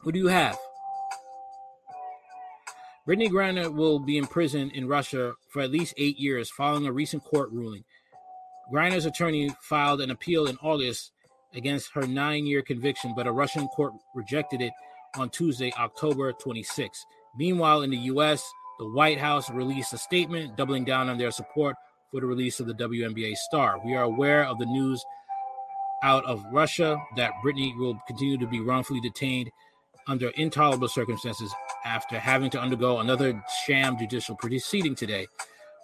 [0.00, 0.58] Who do you have?
[3.08, 7.24] Brittney Griner will be imprisoned in Russia for at least eight years following a recent
[7.24, 7.84] court ruling.
[8.70, 11.12] Griner's attorney filed an appeal in August
[11.54, 14.72] against her nine year conviction, but a Russian court rejected it
[15.16, 17.02] on Tuesday, October 26.
[17.36, 18.46] Meanwhile, in the U.S.,
[18.78, 21.76] the White House released a statement doubling down on their support
[22.14, 23.80] for the release of the WNBA star.
[23.84, 25.04] We are aware of the news
[26.04, 29.50] out of Russia that Brittney will continue to be wrongfully detained
[30.06, 31.52] under intolerable circumstances
[31.84, 35.26] after having to undergo another sham judicial proceeding today.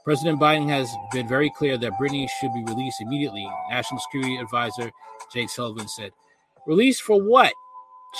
[0.04, 3.50] President Biden has been very clear that Brittney should be released immediately.
[3.68, 4.88] National Security Advisor
[5.34, 6.12] Jake Sullivan said.
[6.64, 7.52] Released for what?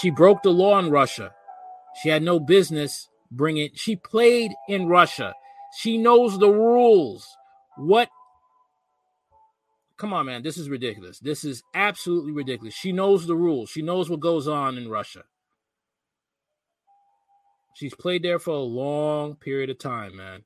[0.01, 1.33] She broke the law in Russia.
[2.03, 3.71] She had no business bringing.
[3.75, 5.33] She played in Russia.
[5.79, 7.37] She knows the rules.
[7.81, 8.09] What?
[9.97, 10.43] Come on, man.
[10.43, 11.19] This is ridiculous.
[11.19, 12.75] This is absolutely ridiculous.
[12.75, 13.71] She knows the rules.
[13.71, 15.25] She knows what goes on in Russia.
[17.75, 20.45] She's played there for a long period of time, man.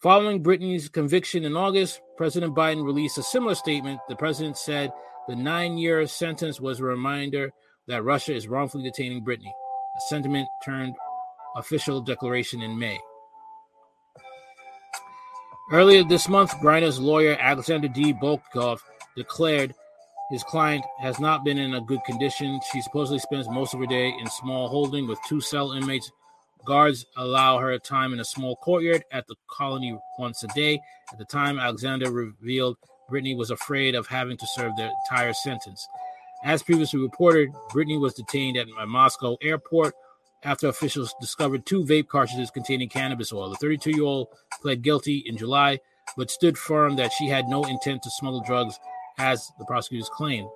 [0.00, 4.00] Following Brittney's conviction in August, President Biden released a similar statement.
[4.08, 4.90] The president said
[5.28, 7.52] the nine year sentence was a reminder
[7.86, 10.94] that Russia is wrongfully detaining Brittney, a sentiment turned
[11.56, 12.98] official declaration in May.
[15.72, 18.12] Earlier this month, Griner's lawyer, Alexander D.
[18.14, 18.80] Volkov,
[19.16, 19.74] declared
[20.30, 22.60] his client has not been in a good condition.
[22.72, 26.10] She supposedly spends most of her day in small holding with two cell inmates
[26.64, 30.80] Guards allow her time in a small courtyard at the colony once a day.
[31.12, 32.76] At the time, Alexander revealed
[33.10, 35.86] Brittney was afraid of having to serve the entire sentence.
[36.44, 39.94] As previously reported, Brittney was detained at a Moscow airport
[40.42, 43.50] after officials discovered two vape cartridges containing cannabis oil.
[43.50, 44.28] The 32 year old
[44.62, 45.80] pled guilty in July,
[46.16, 48.78] but stood firm that she had no intent to smuggle drugs,
[49.18, 50.48] as the prosecutors claimed.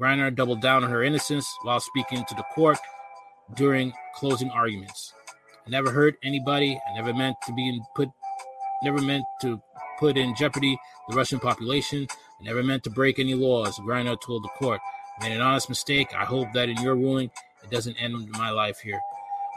[0.00, 2.78] Griner doubled down on her innocence while speaking to the court
[3.54, 5.12] during closing arguments.
[5.66, 6.80] I never hurt anybody.
[6.88, 8.08] I never meant to be put
[8.82, 9.60] never meant to
[9.98, 12.06] put in jeopardy the Russian population.
[12.40, 14.80] I never meant to break any laws, Griner told the court.
[15.20, 16.14] I made an honest mistake.
[16.14, 17.30] I hope that in your ruling
[17.64, 19.00] it doesn't end my life here.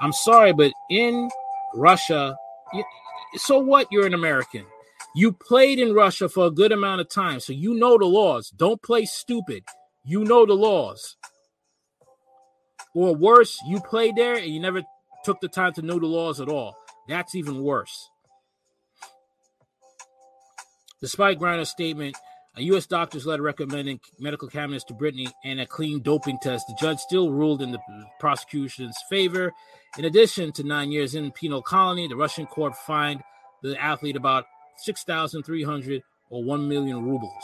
[0.02, 1.30] I'm sorry, but in
[1.76, 2.36] Russia,
[3.36, 3.88] so what?
[3.92, 4.66] You're an American.
[5.16, 8.50] You played in Russia for a good amount of time, so you know the laws.
[8.50, 9.64] Don't play stupid.
[10.04, 11.18] You know the laws.
[12.96, 14.82] Or worse, you played there and you never
[15.24, 16.76] took the time to know the laws at all.
[17.08, 18.10] That's even worse.
[21.00, 22.16] Despite Griner's statement,
[22.56, 22.86] a U.S.
[22.86, 27.32] doctor's letter recommending medical cannabis to Brittney and a clean doping test, the judge still
[27.32, 27.80] ruled in the
[28.20, 29.52] prosecution's favor.
[29.97, 33.21] In addition to nine years in penal colony, the Russian court fined
[33.62, 34.45] the athlete about
[34.77, 37.43] 6,300 or 1 million rubles.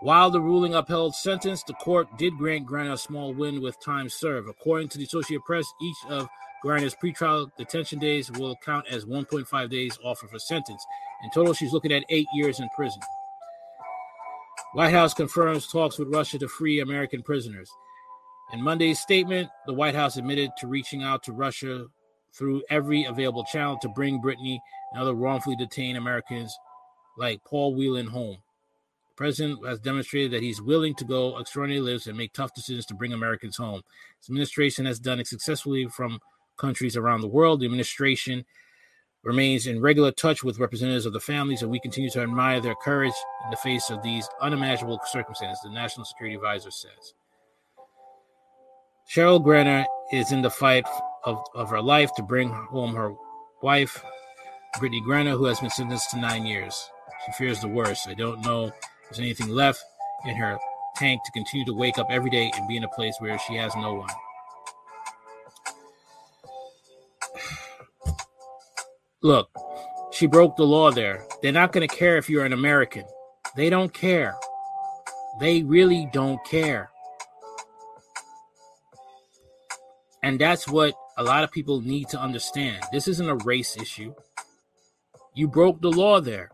[0.00, 4.08] While the ruling upheld sentence, the court did grant Griner a small win with time
[4.08, 4.48] served.
[4.48, 6.28] According to the Associated Press, each of
[6.64, 10.86] Griner's pretrial detention days will count as 1.5 days off of her sentence.
[11.24, 13.00] In total, she's looking at eight years in prison.
[14.74, 17.68] White House confirms talks with Russia to free American prisoners.
[18.52, 21.86] In Monday's statement, the White House admitted to reaching out to Russia
[22.32, 24.58] through every available channel to bring Brittney
[24.92, 26.56] and other wrongfully detained Americans
[27.18, 28.38] like Paul Whelan home.
[29.10, 32.86] The president has demonstrated that he's willing to go extraordinary lengths and make tough decisions
[32.86, 33.82] to bring Americans home.
[34.18, 36.20] His administration has done it successfully from
[36.56, 37.60] countries around the world.
[37.60, 38.46] The administration
[39.24, 42.76] remains in regular touch with representatives of the families, and we continue to admire their
[42.76, 47.14] courage in the face of these unimaginable circumstances, the National Security Advisor says.
[49.08, 50.84] Cherelle Griner is in the fight
[51.24, 53.14] of, of her life to bring home her
[53.62, 54.04] wife,
[54.76, 56.90] Brittney Griner, who has been sentenced to nine years.
[57.24, 58.06] She fears the worst.
[58.06, 59.82] I don't know if there's anything left
[60.26, 60.58] in her
[60.96, 63.54] tank to continue to wake up every day and be in a place where she
[63.54, 64.10] has no one.
[69.22, 69.48] Look,
[70.12, 71.24] she broke the law there.
[71.40, 73.04] They're not going to care if you're an American.
[73.56, 74.36] They don't care.
[75.40, 76.90] They really don't care.
[80.22, 82.82] And that's what a lot of people need to understand.
[82.92, 84.14] This isn't a race issue.
[85.34, 86.50] You broke the law there.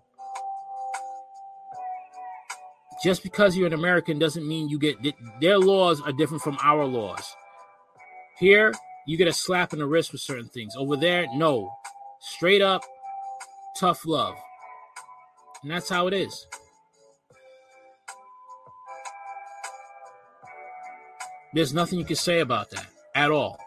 [3.03, 4.97] Just because you're an American doesn't mean you get
[5.41, 7.35] their laws are different from our laws.
[8.39, 8.73] Here,
[9.07, 10.75] you get a slap in the wrist with certain things.
[10.77, 11.71] Over there, no.
[12.21, 12.83] Straight up,
[13.79, 14.37] tough love.
[15.63, 16.47] And that's how it is.
[21.53, 23.59] There's nothing you can say about that at all.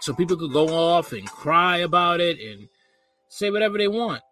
[0.00, 2.68] So people could go off and cry about it and
[3.28, 4.22] say whatever they want.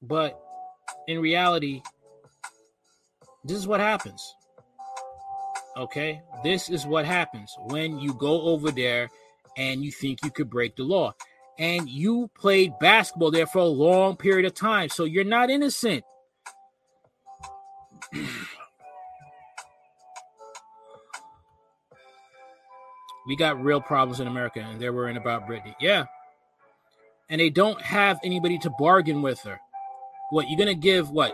[0.00, 0.40] But
[1.08, 1.82] in reality,
[3.44, 4.34] this is what happens.
[5.76, 6.22] Okay?
[6.44, 9.08] This is what happens when you go over there
[9.56, 11.12] and you think you could break the law.
[11.58, 14.88] And you played basketball there for a long period of time.
[14.88, 16.04] So you're not innocent.
[23.26, 25.74] we got real problems in America, and they're worrying about Brittney.
[25.80, 26.04] Yeah.
[27.28, 29.58] And they don't have anybody to bargain with her.
[30.30, 31.32] What you're gonna give what?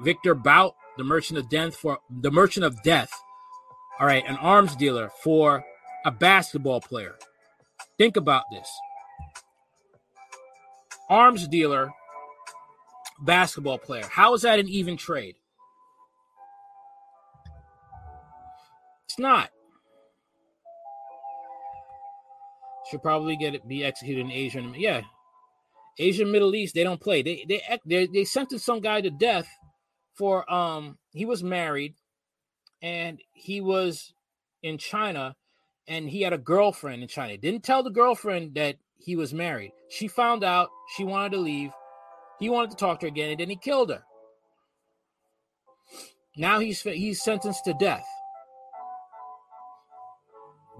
[0.00, 3.12] Victor Bout, the merchant of death for the merchant of death.
[3.98, 5.62] All right, an arms dealer for
[6.04, 7.16] a basketball player.
[7.98, 8.70] Think about this.
[11.10, 11.90] Arms dealer,
[13.20, 14.06] basketball player.
[14.10, 15.36] How is that an even trade?
[19.04, 19.50] It's not.
[22.90, 24.72] Should probably get it be executed in Asia.
[24.76, 25.02] Yeah,
[25.98, 26.74] Asian Middle East.
[26.74, 27.22] They don't play.
[27.22, 29.48] They they they they sentenced some guy to death
[30.14, 31.94] for um he was married
[32.82, 34.12] and he was
[34.62, 35.36] in China
[35.86, 37.36] and he had a girlfriend in China.
[37.36, 39.72] Didn't tell the girlfriend that he was married.
[39.88, 40.68] She found out.
[40.96, 41.72] She wanted to leave.
[42.38, 44.02] He wanted to talk to her again, and then he killed her.
[46.36, 48.06] Now he's he's sentenced to death.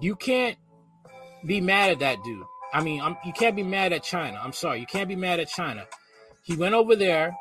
[0.01, 0.57] You can't
[1.47, 2.45] be mad at that dude.
[2.73, 4.41] I mean, I'm, you can't be mad at China.
[4.43, 5.87] I'm sorry, you can't be mad at China.
[6.43, 7.37] He went over there.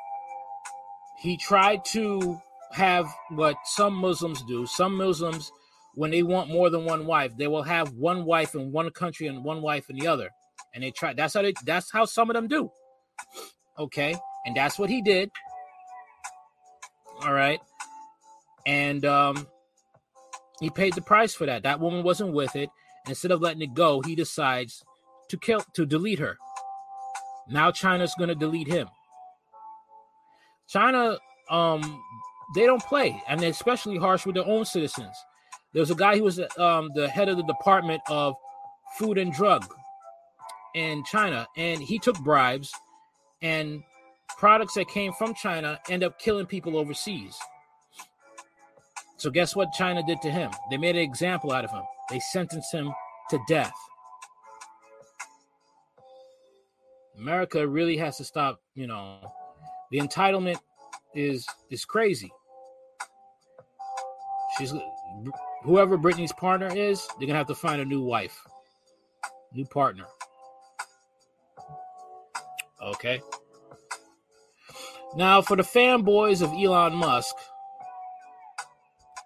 [1.21, 2.39] He tried to
[2.71, 4.65] have what some Muslims do.
[4.65, 5.51] Some Muslims
[5.95, 9.27] when they want more than one wife, they will have one wife in one country
[9.27, 10.29] and one wife in the other.
[10.73, 12.71] And they try that's how they that's how some of them do.
[13.77, 14.15] Okay.
[14.45, 15.29] And that's what he did.
[17.21, 17.59] All right.
[18.65, 19.47] And um
[20.61, 21.63] he paid the price for that.
[21.63, 22.69] That woman wasn't with it.
[23.09, 24.83] Instead of letting it go, he decides
[25.29, 26.37] to kill to delete her.
[27.49, 28.87] Now China's gonna delete him.
[30.67, 31.17] China
[31.49, 32.01] um
[32.55, 35.15] they don't play and they're especially harsh with their own citizens.
[35.73, 38.35] There was a guy who was um, the head of the Department of
[38.97, 39.71] Food and Drug
[40.73, 42.73] in China, and he took bribes,
[43.41, 43.83] and
[44.37, 47.37] products that came from China end up killing people overseas.
[49.17, 50.49] So guess what China did to him?
[50.71, 51.83] They made an example out of him.
[52.09, 52.91] They sentenced him
[53.29, 53.73] to death.
[57.17, 59.19] America really has to stop, you know,
[59.91, 60.57] the entitlement
[61.13, 62.31] is is crazy.
[64.57, 64.73] She's
[65.63, 68.39] whoever Brittney's partner is, they're gonna have to find a new wife,
[69.53, 70.05] new partner.
[72.81, 73.21] Okay.
[75.15, 77.35] Now, for the fanboys of Elon Musk,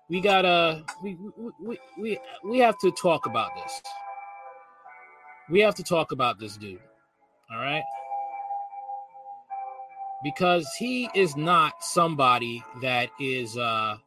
[0.10, 1.18] we gotta we
[1.60, 3.82] we we we have to talk about this.
[5.50, 6.80] We have to talk about this dude.
[7.52, 7.84] All right.
[10.24, 13.98] Because he is not somebody that is uh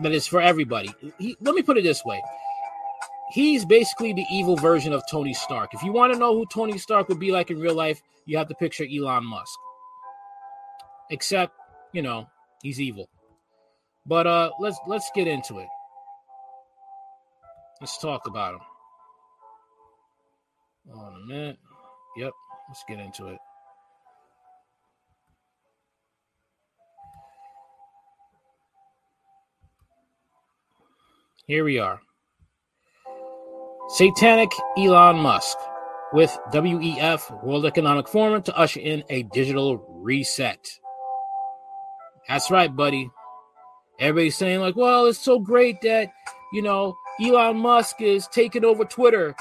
[0.00, 0.90] that is for everybody.
[1.18, 2.20] He, let me put it this way.
[3.32, 5.72] He's basically the evil version of Tony Stark.
[5.72, 8.36] If you want to know who Tony Stark would be like in real life, you
[8.38, 9.58] have to picture Elon Musk.
[11.10, 11.54] Except,
[11.92, 12.28] you know,
[12.62, 13.08] he's evil.
[14.06, 15.68] But uh let's let's get into it.
[17.80, 18.60] Let's talk about him.
[20.90, 21.58] Hold on a minute.
[22.16, 22.32] Yep.
[22.68, 23.38] Let's get into it.
[31.46, 32.00] Here we are.
[33.88, 35.58] Satanic Elon Musk
[36.12, 40.78] with WEF, World Economic Forum, to usher in a digital reset.
[42.30, 43.10] That's right, buddy.
[43.98, 46.12] Everybody's saying, like, well, it's so great that,
[46.52, 49.34] you know, Elon Musk is taking over Twitter.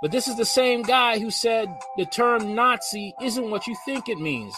[0.00, 4.08] But this is the same guy who said the term Nazi isn't what you think
[4.08, 4.56] it means.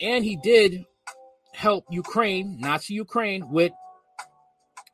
[0.00, 0.86] And he did
[1.52, 3.72] help Ukraine, Nazi Ukraine, with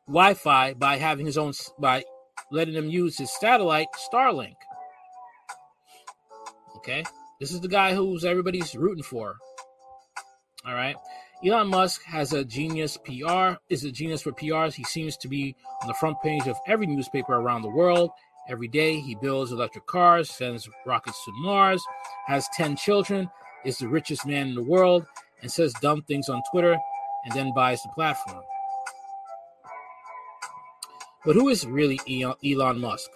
[0.05, 2.03] Wi-Fi by having his own by
[2.51, 4.55] letting them use his satellite Starlink.
[6.75, 7.05] Okay,
[7.39, 9.37] this is the guy who's everybody's rooting for.
[10.65, 10.95] All right,
[11.43, 14.73] Elon Musk has a genius PR, is a genius for PRs.
[14.73, 18.11] He seems to be on the front page of every newspaper around the world.
[18.47, 21.83] Every day he builds electric cars, sends rockets to Mars,
[22.27, 23.29] has 10 children,
[23.65, 25.05] is the richest man in the world,
[25.41, 26.77] and says dumb things on Twitter
[27.25, 28.43] and then buys the platform.
[31.25, 31.99] But who is really
[32.43, 33.09] Elon Musk?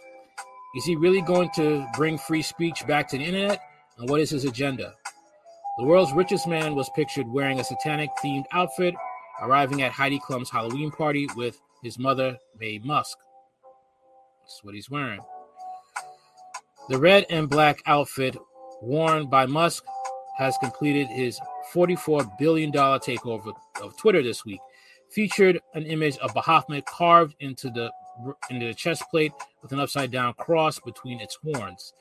[0.75, 3.59] Is he really going to bring free speech back to the internet?
[3.97, 4.95] And what is his agenda?
[5.77, 8.95] The world's richest man was pictured wearing a satanic themed outfit,
[9.41, 13.17] arriving at Heidi Klum's Halloween party with his mother, Maye Musk.
[14.41, 15.19] That's what he's wearing.
[16.87, 18.37] The red and black outfit
[18.81, 19.83] worn by Musk
[20.37, 21.39] has completed his
[21.73, 24.61] $44 billion takeover of Twitter this week,
[25.11, 27.91] featured an image of Baphomet carved into the
[28.49, 31.91] into the chest plate with an upside down cross between its horns.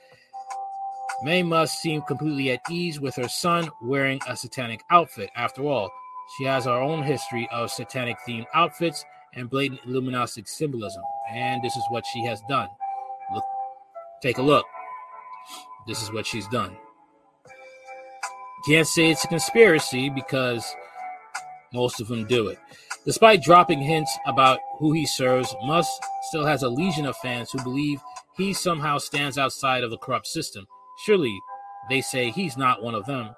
[1.23, 5.31] Maye Musk seem completely at ease with her son wearing a satanic outfit.
[5.37, 5.91] After all,
[6.37, 9.05] she has her own history of satanic themed outfits
[9.35, 11.03] and blatant Illuminati symbolism,
[11.33, 12.69] and this is what she has done.
[13.33, 13.45] Look,
[14.23, 14.67] take a look.
[15.87, 16.77] This is what she's done.
[18.67, 20.75] Can't say it's a conspiracy because
[21.73, 22.59] most of them do it.
[23.05, 25.91] Despite dropping hints about who he serves, Musk
[26.29, 28.01] still has a legion of fans who believe
[28.37, 30.67] he somehow stands outside of the corrupt system.
[30.99, 31.38] Surely
[31.88, 33.30] they say he's not one of them.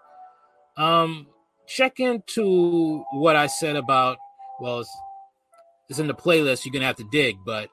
[0.76, 1.26] Um,
[1.66, 4.18] check into what I said about,
[4.60, 4.96] well, it's,
[5.88, 6.64] it's in the playlist.
[6.64, 7.70] You're to have to dig, but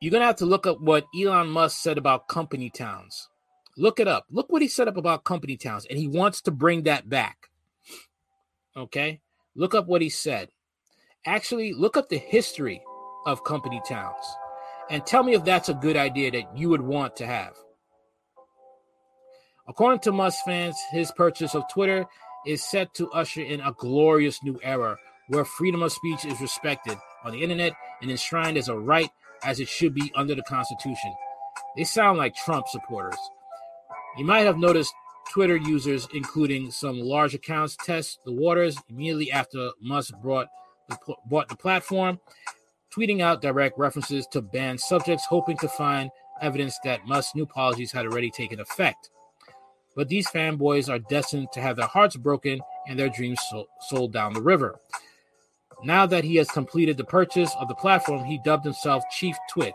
[0.00, 3.28] you're to have to look up what Elon Musk said about company towns.
[3.76, 4.26] Look it up.
[4.30, 7.48] Look what he said up about company towns, and he wants to bring that back.
[8.76, 9.20] Okay.
[9.54, 10.48] Look up what he said.
[11.26, 12.82] Actually, look up the history
[13.26, 14.24] of company towns
[14.90, 17.54] and tell me if that's a good idea that you would want to have.
[19.68, 22.06] According to Musk fans, his purchase of Twitter
[22.46, 24.96] is set to usher in a glorious new era
[25.28, 29.10] where freedom of speech is respected on the internet and enshrined as a right
[29.44, 31.14] as it should be under the Constitution.
[31.76, 33.18] They sound like Trump supporters.
[34.18, 34.92] You might have noticed
[35.30, 40.48] Twitter users, including some large accounts, test the waters immediately after Musk brought
[40.88, 42.18] the, bought the platform,
[42.94, 46.10] tweeting out direct references to banned subjects, hoping to find
[46.42, 49.10] evidence that Musk's new policies had already taken effect.
[50.00, 53.38] But these fanboys are destined to have their hearts broken and their dreams
[53.82, 54.80] sold down the river.
[55.84, 59.74] Now that he has completed the purchase of the platform, he dubbed himself Chief Twit.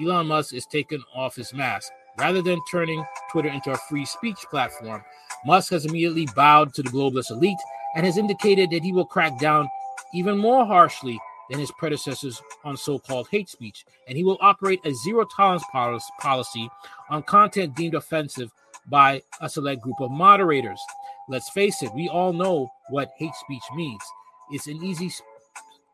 [0.00, 1.92] Elon Musk is taking off his mask.
[2.18, 5.04] Rather than turning Twitter into a free speech platform,
[5.46, 7.56] Musk has immediately bowed to the globalist elite
[7.94, 9.68] and has indicated that he will crack down
[10.12, 11.20] even more harshly
[11.50, 16.04] than his predecessors on so called hate speech, and he will operate a zero tolerance
[16.20, 16.68] policy
[17.10, 18.50] on content deemed offensive
[18.88, 20.80] by a select group of moderators.
[21.28, 24.02] Let's face it, we all know what hate speech means.
[24.50, 25.10] It's an easy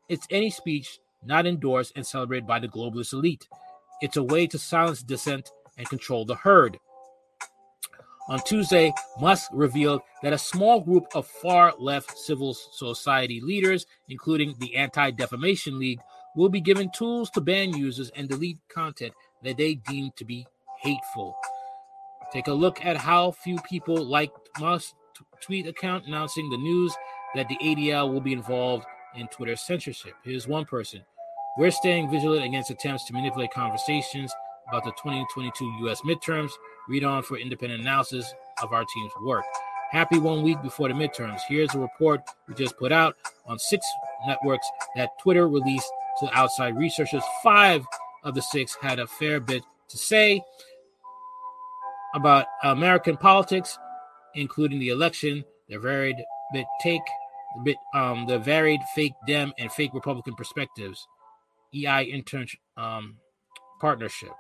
[0.09, 3.49] it's any speech not endorsed and celebrated by the globalist elite.
[4.03, 6.79] It's a way to silence dissent and control the herd.
[8.29, 14.55] On Tuesday, Musk revealed that a small group of far left civil society leaders, including
[14.59, 16.01] the Anti Defamation League,
[16.37, 19.13] will be given tools to ban users and delete content
[19.43, 20.47] that they deem to be
[20.81, 21.35] hateful.
[22.33, 24.95] Take a look at how few people liked Musk's
[25.43, 26.95] tweet account announcing the news
[27.35, 30.15] that the ADL will be involved in Twitter censorship.
[30.25, 31.03] Here's one person.
[31.59, 34.33] We're staying vigilant against attempts to manipulate conversations
[34.69, 36.01] about the 2022 U.S.
[36.07, 36.51] midterms.
[36.89, 39.45] Read on for independent analysis of our team's work.
[39.91, 41.41] Happy one week before the midterms.
[41.47, 43.15] Here's a report we just put out
[43.45, 43.87] on six
[44.27, 44.67] networks
[44.97, 47.23] that Twitter released to outside researchers.
[47.43, 47.85] Five
[48.25, 50.43] of the six had a fair bit to say
[52.15, 53.79] about American politics,
[54.35, 56.17] including the election, the varied
[56.53, 57.03] bit take,
[57.57, 61.07] the bit um the varied fake Dem and fake Republican perspectives.
[61.75, 62.47] EI intern
[62.77, 63.17] um,
[63.81, 64.33] partnership.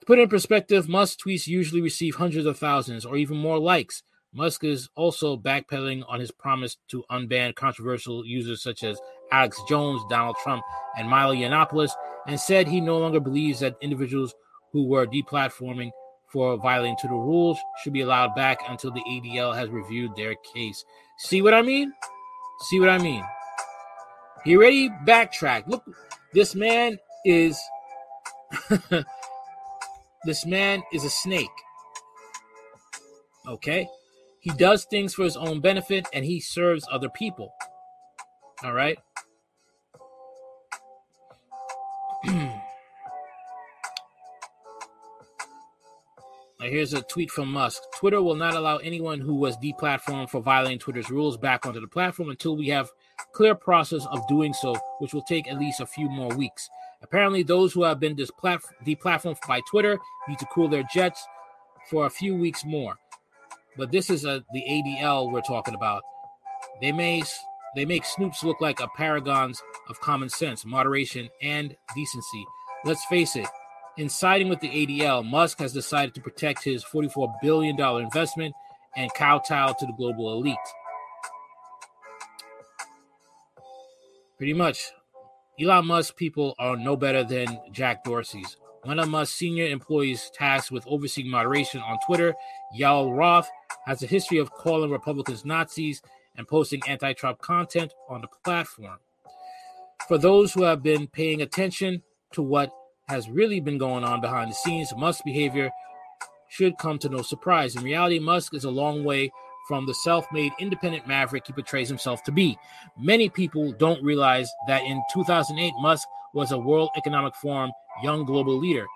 [0.00, 4.02] To put in perspective, Musk tweets usually receive hundreds of thousands or even more likes.
[4.32, 9.00] Musk is also backpedaling on his promise to unban controversial users such as
[9.32, 10.62] Alex Jones, Donald Trump,
[10.96, 11.90] and Milo Yiannopoulos,
[12.26, 14.34] and said he no longer believes that individuals
[14.76, 15.90] who were deplatforming
[16.30, 20.84] for violating Twitter rules should be allowed back until the ADL has reviewed their case.
[21.16, 21.94] See what I mean?
[22.68, 23.24] See what I mean?
[24.44, 25.66] He already backtracked.
[25.66, 25.82] Look,
[26.34, 27.58] this man is
[30.26, 31.48] this man is a snake.
[33.48, 33.88] Okay?
[34.40, 37.50] He does things for his own benefit and he serves other people.
[38.62, 38.98] All right?
[46.68, 47.82] Here's a tweet from Musk.
[47.96, 51.86] Twitter will not allow anyone who was deplatformed for violating Twitter's rules back onto the
[51.86, 52.90] platform until we have
[53.32, 56.68] clear process of doing so, which will take at least a few more weeks.
[57.02, 59.98] Apparently, those who have been deplatformed by Twitter
[60.28, 61.24] need to cool their jets
[61.88, 62.96] for a few weeks more.
[63.76, 66.02] But this is a, the ADL we're talking about.
[66.80, 67.22] They may
[67.76, 72.44] they make Snopes look like a paragons of common sense, moderation, and decency.
[72.84, 73.46] Let's face it,
[73.96, 78.54] in siding with the ADL, Musk has decided to protect his $44 billion investment
[78.96, 80.56] and kowtow to the global elite.
[84.36, 84.92] Pretty much,
[85.58, 88.56] Elon Musk people are no better than Jack Dorsey's.
[88.82, 92.34] One of Musk's senior employees tasked with overseeing moderation on Twitter,
[92.78, 93.48] Yoel Roth,
[93.86, 96.02] has a history of calling Republicans Nazis
[96.36, 98.98] and posting anti Trump content on the platform.
[100.06, 102.70] For those who have been paying attention to what
[103.08, 105.70] has really been going on behind the scenes, Musk's behavior
[106.48, 107.76] should come to no surprise.
[107.76, 109.30] In reality, Musk is a long way
[109.68, 112.58] from the self made independent maverick he portrays himself to be.
[112.98, 118.58] Many people don't realize that in 2008, Musk was a World Economic Forum young global
[118.58, 118.86] leader,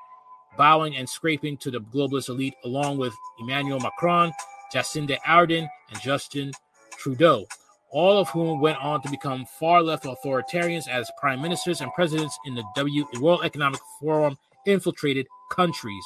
[0.56, 4.32] bowing and scraping to the globalist elite along with Emmanuel Macron,
[4.72, 6.52] Jacinda Ardern, and Justin
[6.98, 7.46] Trudeau
[7.90, 12.38] all of whom went on to become far left authoritarians as prime ministers and presidents
[12.46, 14.36] in the w- World Economic Forum
[14.66, 16.04] infiltrated countries.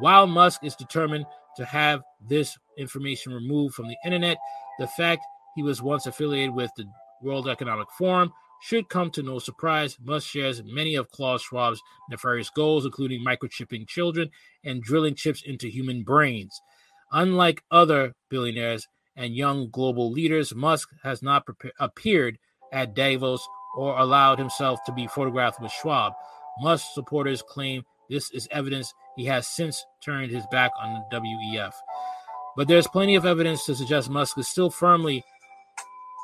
[0.00, 1.26] While Musk is determined
[1.56, 4.38] to have this information removed from the internet,
[4.78, 5.22] the fact
[5.54, 6.84] he was once affiliated with the
[7.22, 8.32] World Economic Forum
[8.62, 9.96] should come to no surprise.
[10.02, 11.80] Musk shares many of Klaus Schwab's
[12.10, 14.30] nefarious goals, including microchipping children
[14.64, 16.60] and drilling chips into human brains.
[17.12, 21.44] Unlike other billionaires, and young global leaders, Musk has not
[21.80, 22.38] appeared
[22.72, 23.46] at Davos
[23.76, 26.12] or allowed himself to be photographed with Schwab.
[26.60, 31.72] Musk supporters claim this is evidence he has since turned his back on the WEF.
[32.56, 35.24] But there's plenty of evidence to suggest Musk is still firmly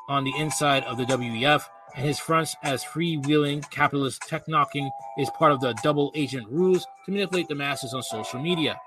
[0.09, 1.64] on the inside of the WEF,
[1.95, 6.86] and his fronts as freewheeling capitalist tech knocking is part of the double agent rules
[7.05, 8.80] to manipulate the masses on social media.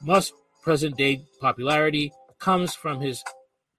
[0.00, 3.22] Musk's present day popularity comes from his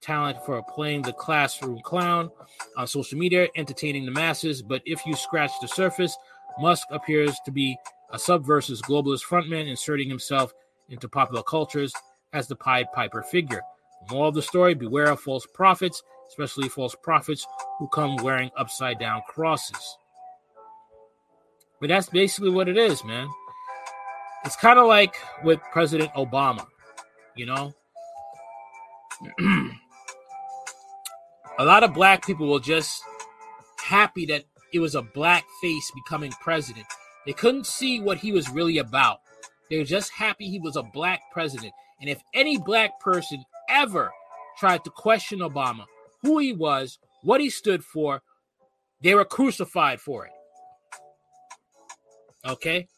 [0.00, 2.30] talent for playing the classroom clown
[2.78, 4.62] on social media, entertaining the masses.
[4.62, 6.16] But if you scratch the surface,
[6.58, 7.76] Musk appears to be
[8.10, 10.52] a subversive globalist frontman inserting himself
[10.88, 11.92] into popular cultures
[12.32, 13.60] as the Pied Piper figure.
[14.10, 17.46] Moral of the story beware of false prophets, especially false prophets
[17.78, 19.98] who come wearing upside down crosses.
[21.80, 23.28] But that's basically what it is, man.
[24.44, 26.66] It's kind of like with President Obama,
[27.36, 27.74] you know?
[31.58, 33.02] a lot of black people were just
[33.78, 36.86] happy that it was a black face becoming president.
[37.26, 39.20] They couldn't see what he was really about.
[39.70, 41.72] They were just happy he was a black president.
[42.00, 44.10] And if any black person ever
[44.58, 45.84] tried to question Obama,
[46.22, 48.22] who he was, what he stood for,
[49.00, 50.32] they were crucified for it.
[52.46, 52.88] Okay?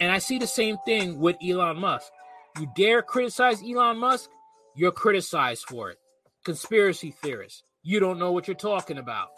[0.00, 2.10] And I see the same thing with Elon Musk.
[2.58, 4.30] You dare criticize Elon Musk,
[4.74, 5.98] you're criticized for it.
[6.44, 9.28] Conspiracy theorists, you don't know what you're talking about.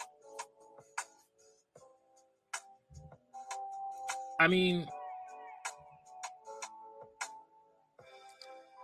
[4.39, 4.87] I mean,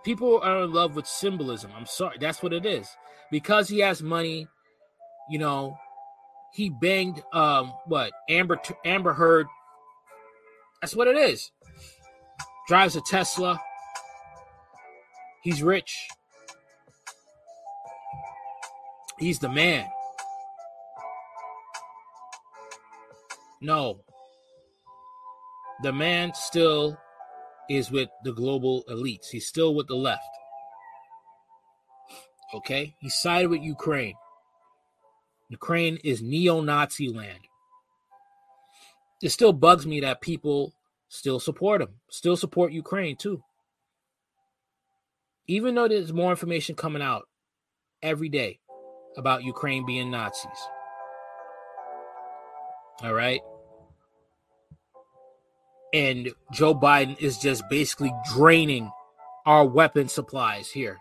[0.04, 1.72] people are in love with symbolism.
[1.76, 2.90] I'm sorry, that's what it is.
[3.32, 4.48] Because he has money,
[5.30, 5.78] you know,
[6.54, 9.48] he banged um what Amber Amber Heard.
[10.82, 11.52] That's what it is.
[12.68, 13.60] Drives a Tesla.
[15.42, 16.08] He's rich.
[19.24, 19.86] He's the man.
[23.62, 24.02] No.
[25.82, 26.98] The man still
[27.70, 29.30] is with the global elites.
[29.30, 30.28] He's still with the left.
[32.54, 32.96] Okay?
[33.00, 34.16] He sided with Ukraine.
[35.48, 37.48] Ukraine is neo Nazi land.
[39.22, 40.74] It still bugs me that people
[41.08, 43.42] still support them, still support Ukraine too.
[45.48, 47.30] Even though there's more information coming out
[48.02, 48.60] every day
[49.18, 50.50] about Ukraine being Nazis.
[53.02, 53.42] All right.
[55.94, 58.92] And Joe Biden is just basically draining
[59.46, 60.98] our weapon supplies here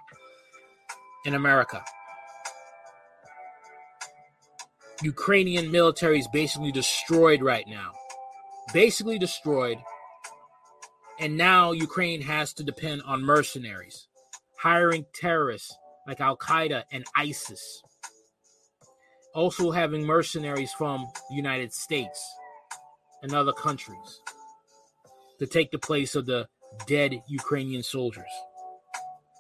[1.25, 1.83] in America.
[5.03, 7.93] Ukrainian military is basically destroyed right now.
[8.73, 9.79] Basically destroyed.
[11.19, 14.09] And now Ukraine has to depend on mercenaries,
[14.59, 17.83] hiring terrorists like Al Qaeda and ISIS.
[19.35, 22.21] Also having mercenaries from the United States
[23.23, 24.21] and other countries
[25.39, 26.49] to take the place of the
[26.87, 28.31] dead Ukrainian soldiers.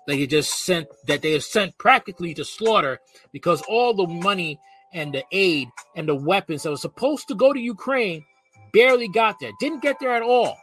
[0.06, 3.00] They just sent that they are sent practically to slaughter
[3.32, 4.58] because all the money
[4.92, 8.24] and the aid and the weapons that was supposed to go to Ukraine
[8.72, 9.52] barely got there.
[9.60, 10.56] Didn't get there at all.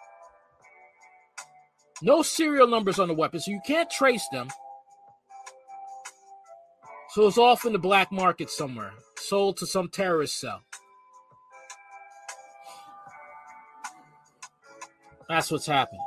[2.02, 4.50] No serial numbers on the weapons, so you can't trace them.
[7.12, 10.62] So it's off in the black market somewhere, sold to some terrorist cell.
[15.28, 16.02] That's what's happening.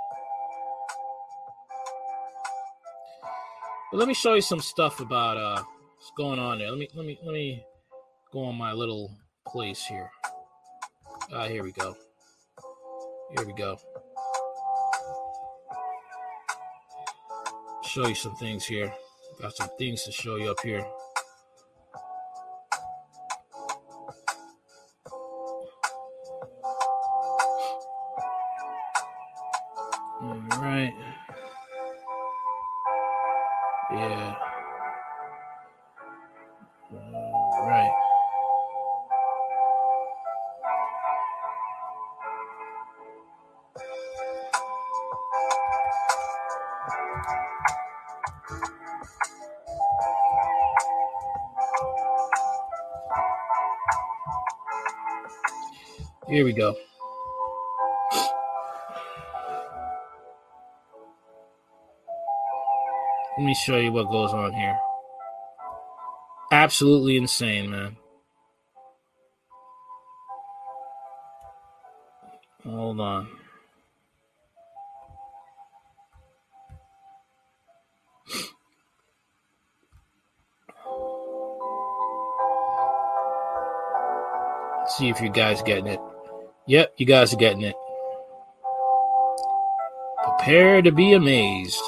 [3.91, 5.63] But let me show you some stuff about uh
[5.97, 6.71] what's going on there.
[6.71, 7.65] Let me let me let me
[8.33, 9.11] go on my little
[9.47, 10.11] place here.
[11.33, 11.95] Ah, here we go.
[13.37, 13.79] Here we go.
[17.85, 18.93] Show you some things here.
[19.41, 20.85] Got some things to show you up here.
[56.33, 56.75] Here we go.
[63.37, 64.79] Let me show you what goes on here.
[66.51, 67.99] Absolutely insane, man.
[72.65, 73.29] Hold on.
[84.87, 86.01] See if you guys getting it.
[86.67, 87.75] Yep, you guys are getting it.
[90.23, 91.83] Prepare to be amazed.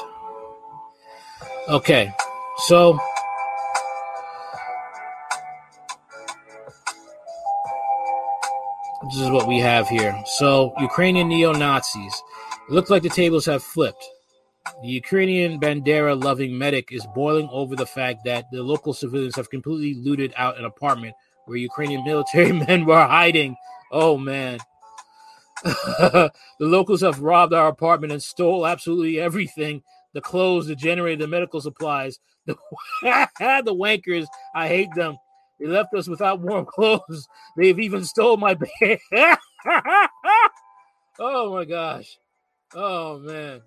[1.68, 2.12] Okay,
[2.66, 2.98] so
[9.04, 10.20] this is what we have here.
[10.26, 12.22] So, Ukrainian neo Nazis.
[12.68, 14.04] It looks like the tables have flipped.
[14.82, 19.50] The Ukrainian Bandera loving medic is boiling over the fact that the local civilians have
[19.50, 21.14] completely looted out an apartment
[21.44, 23.56] where Ukrainian military men were hiding.
[23.96, 24.58] Oh, man.
[25.64, 29.84] the locals have robbed our apartment and stole absolutely everything
[30.14, 32.18] the clothes, the generator, the medical supplies.
[32.46, 32.56] The,
[33.02, 35.16] the wankers, I hate them.
[35.60, 37.28] They left us without warm clothes.
[37.56, 38.98] They've even stole my bed.
[41.20, 42.18] oh my gosh.
[42.74, 43.62] Oh man.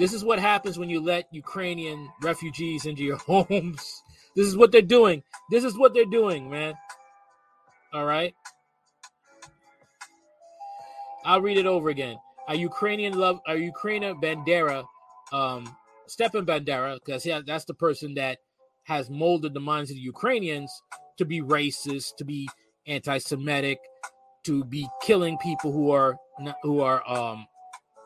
[0.00, 4.02] this is what happens when you let Ukrainian refugees into your homes.
[4.34, 5.22] This is what they're doing.
[5.52, 6.74] This is what they're doing, man.
[7.92, 8.34] All right.
[11.24, 12.16] I'll read it over again.
[12.48, 14.84] A Ukrainian love, a Ukrainian Bandera,
[15.32, 15.76] um,
[16.06, 18.38] Stepan Bandera, because yeah, that's the person that
[18.84, 20.70] has molded the minds of the Ukrainians
[21.18, 22.48] to be racist, to be
[22.86, 23.78] anti-Semitic,
[24.44, 27.46] to be killing people who are not, who are um,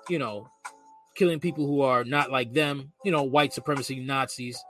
[0.08, 0.48] you know,
[1.14, 4.62] killing people who are not like them, you know, white supremacy Nazis.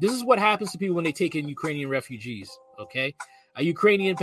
[0.00, 2.50] This is what happens to people when they take in Ukrainian refugees.
[2.78, 3.14] Okay,
[3.56, 4.16] a Ukrainian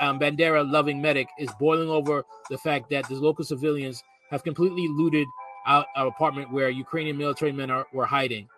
[0.00, 4.86] um, Bandera loving medic is boiling over the fact that the local civilians have completely
[4.88, 5.26] looted
[5.66, 8.48] out our apartment where Ukrainian military men are, were hiding.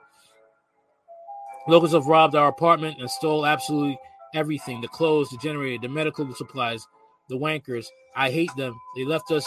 [1.69, 3.99] Locals have robbed our apartment and stole absolutely
[4.35, 6.87] everything the clothes, the generator, the medical supplies,
[7.29, 7.87] the wankers.
[8.17, 8.79] I hate them.
[8.97, 9.47] They left us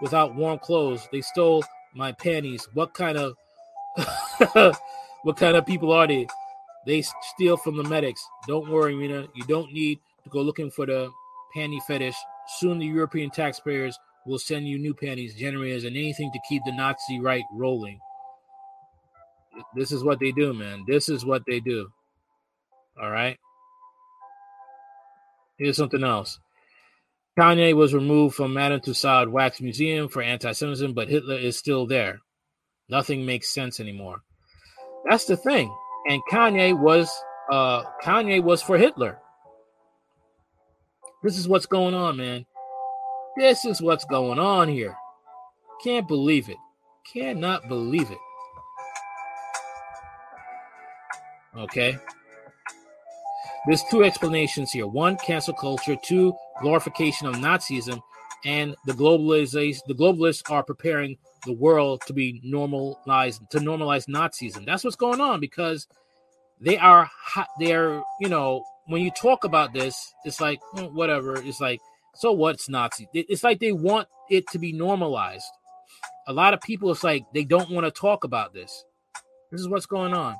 [0.00, 1.08] without warm clothes.
[1.12, 2.68] They stole my panties.
[2.74, 3.36] What kind of
[5.22, 6.26] what kind of people are they?
[6.86, 7.02] They
[7.34, 8.26] steal from the medics.
[8.48, 9.28] Don't worry, Mina.
[9.34, 11.10] You don't need to go looking for the
[11.54, 12.16] panty fetish.
[12.58, 16.72] Soon the European taxpayers will send you new panties, generators, and anything to keep the
[16.72, 18.00] Nazi right rolling.
[19.76, 20.84] This is what they do, man.
[20.86, 21.88] This is what they do.
[23.00, 23.38] All right.
[25.58, 26.38] Here's something else.
[27.38, 32.20] Kanye was removed from Madame Tussauds Wax Museum for anti-Semitism, but Hitler is still there.
[32.88, 34.22] Nothing makes sense anymore.
[35.08, 35.74] That's the thing.
[36.08, 37.10] And Kanye was
[37.50, 39.18] uh Kanye was for Hitler.
[41.22, 42.46] This is what's going on, man.
[43.36, 44.96] This is what's going on here.
[45.82, 46.56] Can't believe it.
[47.12, 48.18] Cannot believe it.
[51.56, 51.96] Okay.
[53.66, 54.86] There's two explanations here.
[54.86, 55.96] One, cancel culture.
[56.02, 58.02] Two, glorification of Nazism.
[58.44, 61.16] And the globalization, the globalists are preparing
[61.46, 64.64] the world to be normalized to normalize Nazism.
[64.66, 65.86] That's what's going on because
[66.60, 67.10] they are
[67.58, 71.36] they're you know when you talk about this, it's like mm, whatever.
[71.36, 71.80] It's like
[72.14, 73.08] so what's Nazi?
[73.14, 75.46] It's like they want it to be normalized.
[76.26, 78.84] A lot of people, it's like they don't want to talk about this.
[79.50, 80.36] This is what's going on.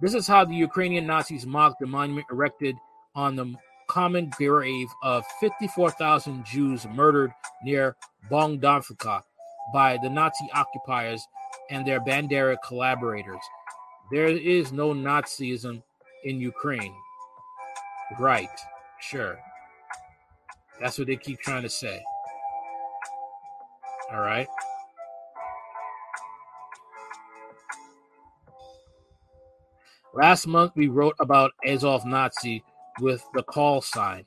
[0.00, 2.76] This is how the Ukrainian Nazis mocked the monument erected
[3.14, 3.54] on the
[3.96, 7.32] common grave of 54,000 Jews murdered
[7.64, 7.96] near
[8.30, 9.22] Bogdanovka
[9.72, 11.26] by the Nazi occupiers
[11.70, 13.40] and their Bandera collaborators.
[14.12, 15.82] There is no Nazism
[16.24, 16.94] in Ukraine.
[18.20, 18.50] Right,
[19.00, 19.38] sure.
[20.78, 22.04] That's what they keep trying to say.
[24.12, 24.46] All right.
[30.12, 32.62] Last month, we wrote about Azov Nazi
[33.00, 34.24] with the call sign.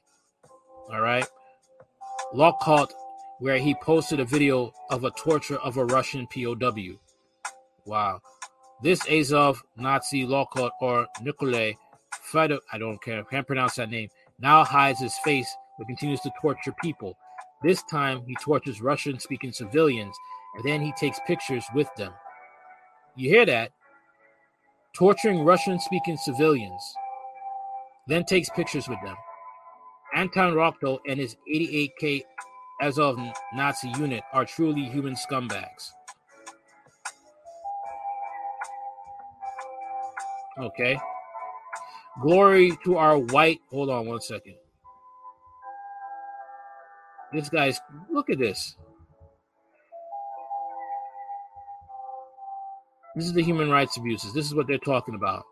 [0.92, 1.26] All right.
[2.34, 2.94] Lockhart,
[3.40, 7.00] where he posted a video of a torture of a Russian POW.
[7.86, 8.22] Wow.
[8.82, 11.74] This Azov Nazi Lockhart or Nikolai
[12.24, 14.10] Fedor, I don't care, can't pronounce that name,
[14.40, 17.18] now hides his face but continues to torture people.
[17.64, 20.16] This time, he tortures Russian speaking civilians
[20.56, 22.14] and then he takes pictures with them.
[23.16, 23.72] You hear that?
[24.94, 26.84] torturing Russian speaking civilians,
[28.10, 29.16] then takes pictures with them.
[30.16, 32.24] Anton Rokto and his 88K
[32.82, 33.18] Azov
[33.54, 35.92] Nazi unit are truly human scumbags.
[40.58, 41.00] Okay.
[42.22, 43.60] Glory to our white.
[43.70, 44.56] Hold on one second.
[47.32, 47.80] This guy's.
[48.12, 48.76] Look at this.
[53.16, 54.34] This is the human rights abuses.
[54.34, 55.46] This is what they're talking about.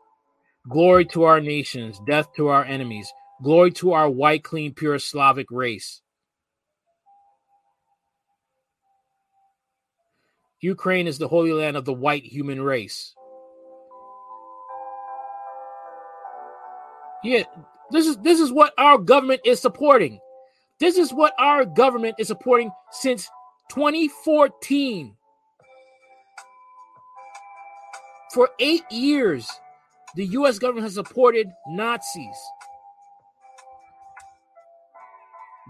[0.69, 3.11] Glory to our nations, death to our enemies,
[3.41, 6.01] glory to our white, clean, pure Slavic race.
[10.59, 13.13] Ukraine is the holy land of the white human race.
[17.23, 17.43] Yeah,
[17.91, 20.19] this is this is what our government is supporting.
[20.79, 23.29] This is what our government is supporting since
[23.69, 25.15] 2014.
[28.33, 29.49] For eight years,
[30.15, 32.37] the US government has supported Nazis.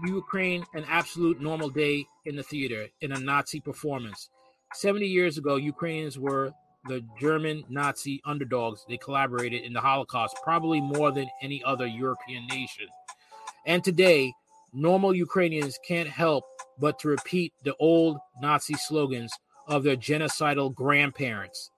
[0.06, 4.30] Ukraine, an absolute normal day in the theater in a Nazi performance.
[4.74, 6.52] 70 years ago, Ukrainians were
[6.86, 8.84] the German Nazi underdogs.
[8.88, 12.86] They collaborated in the Holocaust, probably more than any other European nation.
[13.66, 14.32] And today,
[14.72, 16.44] normal Ukrainians can't help
[16.78, 19.32] but to repeat the old Nazi slogans
[19.66, 21.70] of their genocidal grandparents.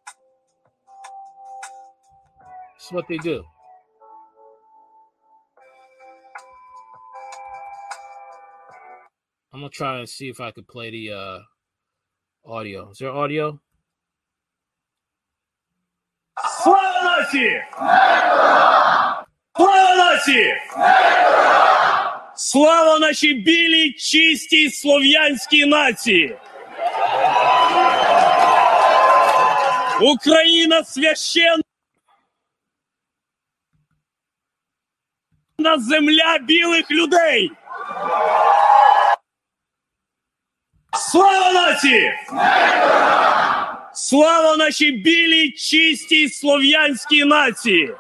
[2.79, 3.43] That's what they do.
[9.53, 11.39] I'm gonna try and see if I could play the uh,
[12.45, 12.89] audio.
[12.91, 13.59] Is there audio?
[16.63, 17.63] Слава нації!
[19.55, 20.55] Слава нації!
[22.35, 26.37] Слава нашій білій, чистій слов'янській нації!
[30.01, 31.63] Україна священна!
[35.60, 37.50] На земля білих людей.
[40.92, 42.12] Слава нації!
[43.94, 47.94] Слава нашій білій, чистій слов'янській нації!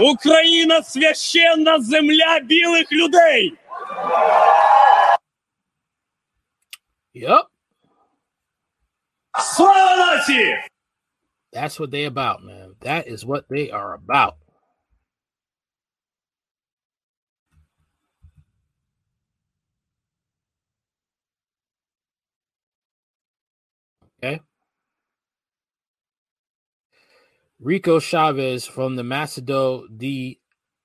[0.00, 3.54] Україна священна земля білих людей.
[7.14, 7.44] Yep.
[9.38, 10.64] Слава нації!
[11.52, 12.69] That's what they about, man.
[12.80, 14.36] That is what they are about.
[24.22, 24.40] Okay.
[27.58, 30.38] Rico Chavez from the Macedo de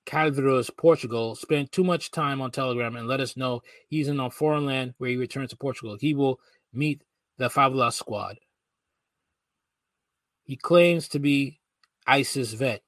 [0.05, 4.29] Calvados, Portugal, spent too much time on Telegram and let us know he's in a
[4.29, 5.97] foreign land where he returns to Portugal.
[5.99, 6.39] He will
[6.73, 7.01] meet
[7.37, 8.39] the Favela squad.
[10.43, 11.59] He claims to be
[12.07, 12.81] ISIS vet.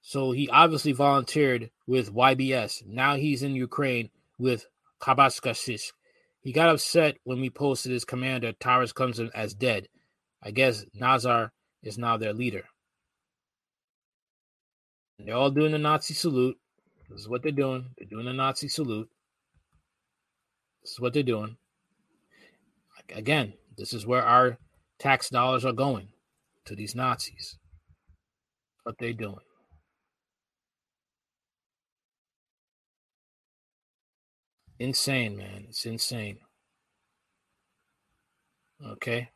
[0.00, 2.84] So he obviously volunteered with YBS.
[2.86, 4.66] Now he's in Ukraine with
[5.00, 5.92] Kabaskasisk.
[6.40, 9.88] He got upset when we posted his commander, Taras Clemson, as dead.
[10.42, 11.52] I guess Nazar
[11.82, 12.64] is now their leader.
[15.18, 16.58] They're all doing the Nazi salute.
[17.08, 17.90] This is what they're doing.
[17.96, 19.08] They're doing the Nazi salute.
[20.82, 21.56] This is what they're doing.
[23.14, 24.58] Again, this is where our
[24.98, 26.08] tax dollars are going
[26.66, 27.58] to these Nazis.
[28.84, 29.36] What they're doing.
[34.78, 35.66] Insane, man.
[35.68, 36.38] It's insane.
[38.84, 39.30] Okay.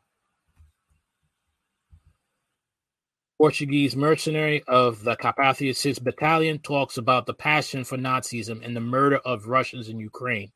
[3.37, 8.81] Portuguese mercenary of the Carpathian 6th Battalion talks about the passion for Nazism and the
[8.81, 10.51] murder of Russians in Ukraine.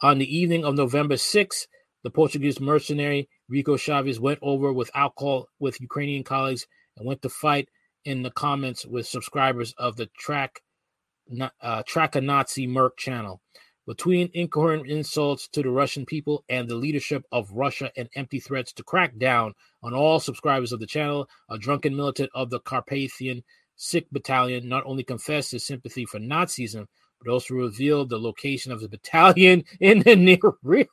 [0.00, 1.66] On the evening of November 6th,
[2.04, 7.28] the Portuguese mercenary Rico Chavez went over with alcohol with Ukrainian colleagues and went to
[7.28, 7.68] fight
[8.04, 10.62] in the comments with subscribers of the track
[11.60, 13.40] uh, track a Nazi Merc channel.
[13.86, 18.72] Between incoherent insults to the Russian people and the leadership of Russia and empty threats
[18.74, 23.42] to crack down on all subscribers of the channel, a drunken militant of the Carpathian
[23.76, 26.86] Sixth Battalion not only confessed his sympathy for Nazism,
[27.22, 30.86] but also revealed the location of the battalion in the near rear.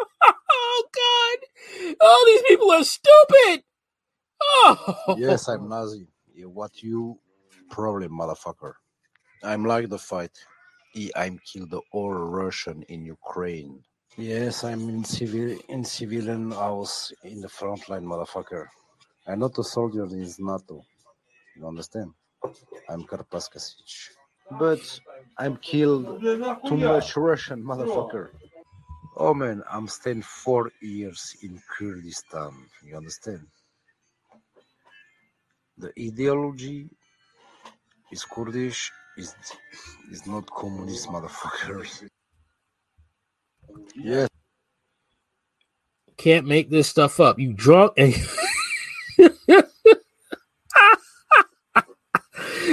[0.80, 1.96] oh, God.
[2.00, 3.64] All these people are stupid.
[4.42, 5.14] Oh.
[5.18, 5.68] Yes, I'm oh.
[5.68, 6.06] Nazi.
[6.44, 7.18] What you
[7.70, 8.74] problem, motherfucker?
[9.44, 10.32] I'm like the fight.
[11.16, 13.82] I'm killed all Russian in Ukraine.
[14.16, 16.50] Yes, I'm in civil in civilian.
[16.50, 18.66] house in the front line, motherfucker.
[19.26, 20.84] I'm not a soldier in NATO.
[21.56, 22.10] You understand?
[22.88, 24.10] I'm Karpaskasich.
[24.58, 25.00] But
[25.38, 26.20] I'm killed
[26.66, 28.30] too much Russian, motherfucker.
[29.16, 32.52] Oh man, I'm staying four years in Kurdistan.
[32.84, 33.46] You understand?
[35.78, 36.88] The ideology
[38.12, 39.34] is Kurdish is
[40.10, 42.08] is not communist motherfuckers.
[43.96, 44.28] Yes.
[46.16, 47.38] Can't make this stuff up.
[47.38, 48.14] You drunk and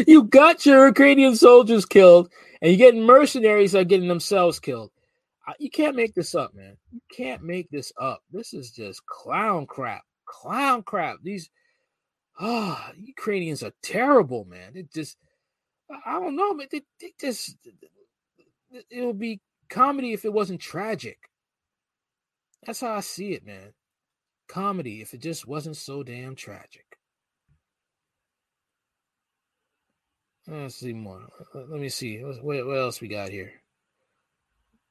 [0.07, 2.29] you got your Ukrainian soldiers killed,
[2.61, 4.91] and you're getting mercenaries are getting themselves killed.
[5.59, 6.77] You can't make this up, man.
[6.91, 8.21] You can't make this up.
[8.31, 10.03] This is just clown crap.
[10.25, 11.17] Clown crap.
[11.23, 11.49] These
[12.39, 14.73] ah, oh, Ukrainians are terrible, man.
[14.75, 15.17] It just
[16.05, 16.67] I don't know, man.
[16.71, 17.57] They, they just
[18.89, 19.39] it would be
[19.69, 21.17] comedy if it wasn't tragic.
[22.65, 23.73] That's how I see it, man.
[24.49, 26.83] Comedy if it just wasn't so damn tragic.
[30.45, 31.27] Let's see more.
[31.53, 32.19] Let me see.
[32.19, 33.51] What, what else we got here?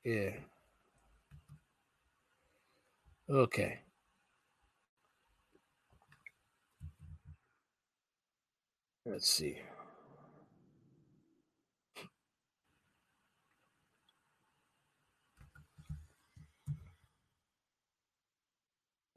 [0.07, 0.31] Yeah.
[3.29, 3.81] Okay.
[9.05, 9.59] Let's see.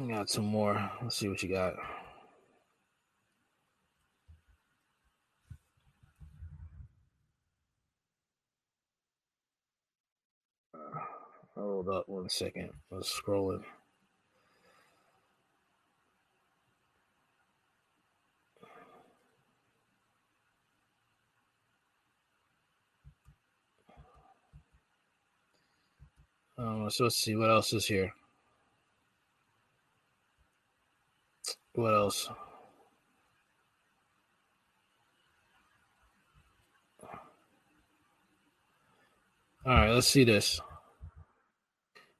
[0.07, 0.91] Got some more.
[1.03, 1.75] Let's see what you got.
[11.59, 12.69] Hold up one second.
[12.89, 13.61] Let's scroll it.
[26.57, 28.11] Um, so let's see what else is here.
[31.73, 32.29] What else?
[39.65, 40.59] All right, let's see this.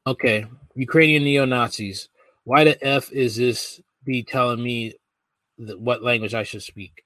[0.09, 2.09] Okay, Ukrainian neo Nazis.
[2.43, 4.95] Why the F is this be telling me
[5.77, 7.03] what language I should speak?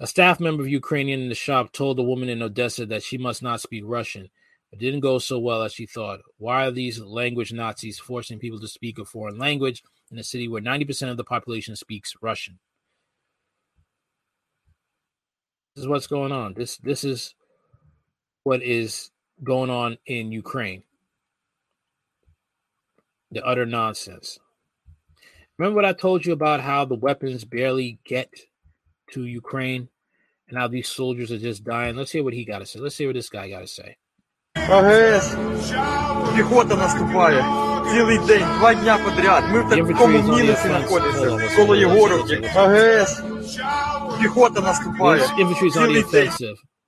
[0.00, 3.16] A staff member of Ukrainian in the shop told the woman in Odessa that she
[3.16, 4.28] must not speak Russian.
[4.70, 6.20] It didn't go so well as she thought.
[6.36, 9.82] Why are these language Nazis forcing people to speak a foreign language
[10.12, 12.58] in a city where 90% of the population speaks Russian.
[15.74, 16.52] This is what's going on.
[16.52, 17.34] This this is
[18.42, 19.10] what is
[19.42, 20.82] going on in Ukraine
[23.31, 24.39] The utter nonsense.
[25.57, 28.29] Remember what I told you about how the weapons barely get
[29.11, 29.89] to Ukraine
[30.47, 31.95] and how these soldiers are just dying?
[31.95, 32.79] Let's hear what he got to say.
[32.79, 33.95] Let's hear what this guy got to say.
[34.55, 35.35] АГС,
[36.35, 37.43] піхота наступає.
[37.91, 39.43] цілий день, два дня подряд.
[39.51, 42.51] Ми в такому мінусі знаходимося коло Єгоровки.
[42.55, 43.23] АГС,
[44.21, 45.23] піхота наступає.
[45.73, 46.29] Цілий день.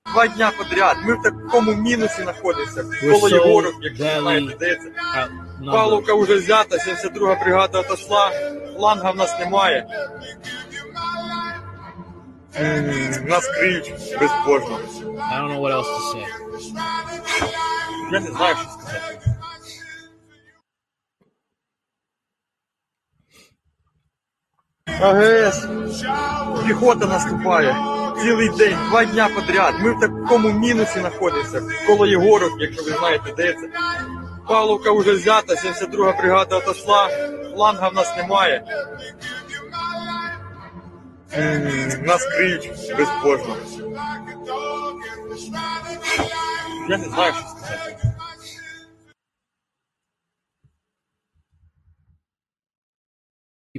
[0.05, 0.97] Два дня подряд.
[1.05, 4.87] Ми в такому мінусі знаходимося коло Єгоровки, якщо ви знаєте, здається.
[5.13, 5.27] це.
[5.71, 8.31] Павловка вже взята, 72-га бригада отошла,
[8.77, 9.87] фланга в нас немає.
[12.59, 14.79] М, Нас криють безбожно.
[15.31, 16.25] I don't know what else to say.
[18.11, 19.19] Я не знаю, що сказати.
[25.01, 25.67] АГС.
[26.67, 27.75] Піхота наступає.
[28.21, 29.73] Цілий день, два дня подряд.
[29.81, 31.61] Ми в такому мінусі знаходимося.
[31.87, 33.69] Коло Єгоров, якщо ви знаєте, де це.
[34.47, 37.09] Павловка вже взята, 72-га бригада отошла.
[37.55, 38.63] Фланга в нас немає.
[41.37, 41.71] М,
[42.05, 43.55] Нас криють безбожно.
[46.89, 48.08] Я не знаю, що сказати.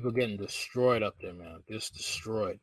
[0.01, 1.62] People getting destroyed up there, man.
[1.68, 2.59] Just destroyed.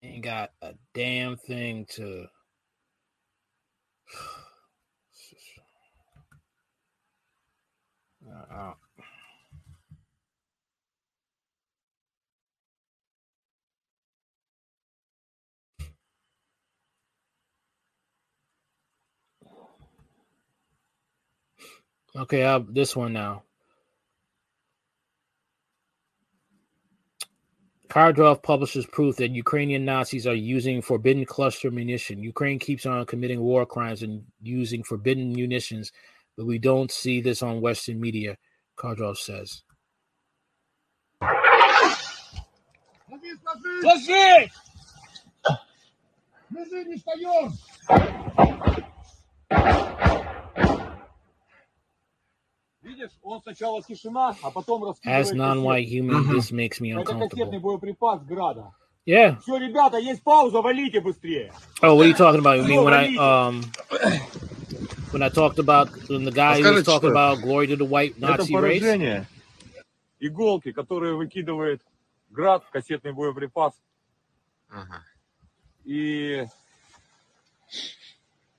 [0.00, 2.26] Ain't got a damn thing to.
[8.50, 8.72] Uh,
[22.16, 23.45] Okay, uh, this one now.
[27.96, 32.22] Kadyrov publishes proof that Ukrainian Nazis are using forbidden cluster munition.
[32.22, 35.92] Ukraine keeps on committing war crimes and using forbidden munitions,
[36.36, 38.36] but we don't see this on Western media,
[38.76, 39.62] Kadyrov says.
[54.83, 55.97] As раскидывает non-white кассеты.
[55.97, 57.29] human, this makes me Это uncomfortable.
[57.29, 58.73] кассетный боеприпас Града.
[59.05, 59.39] Yeah.
[59.41, 61.51] Все, ребята, есть пауза, валите быстрее.
[61.81, 62.57] Oh, what are you talking about?
[62.59, 63.63] You mean when I um
[65.11, 67.75] when I talked about when the guy who was Расскажите, talking что about glory to
[67.75, 68.79] the white Это Nazi race?
[68.79, 69.27] поражение.
[70.19, 71.81] Иголки, которые выкидывает
[72.29, 73.73] Град, кассетный боеприпас.
[75.83, 76.45] И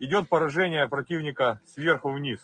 [0.01, 2.41] идет поражение противника сверху вниз.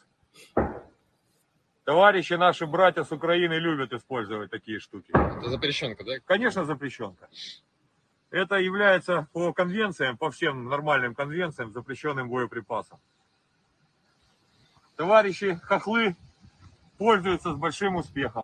[1.85, 5.11] Товарищи наши братья с Украины любят использовать такие штуки.
[5.13, 6.13] Это запрещенка, да?
[6.25, 7.27] Конечно, запрещенка.
[8.29, 12.99] Это является по конвенциям, по всем нормальным конвенциям, запрещенным боеприпасом.
[14.95, 16.15] Товарищи хохлы
[16.97, 18.43] пользуются с большим успехом.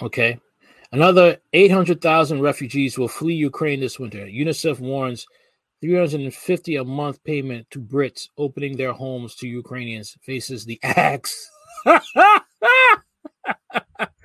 [0.00, 0.40] Okay.
[0.92, 4.26] Another 800,000 refugees will flee Ukraine this winter.
[4.26, 5.26] UNICEF warns
[5.80, 11.50] 350 a month payment to Brits opening their homes to Ukrainians faces the axe.
[11.86, 11.94] they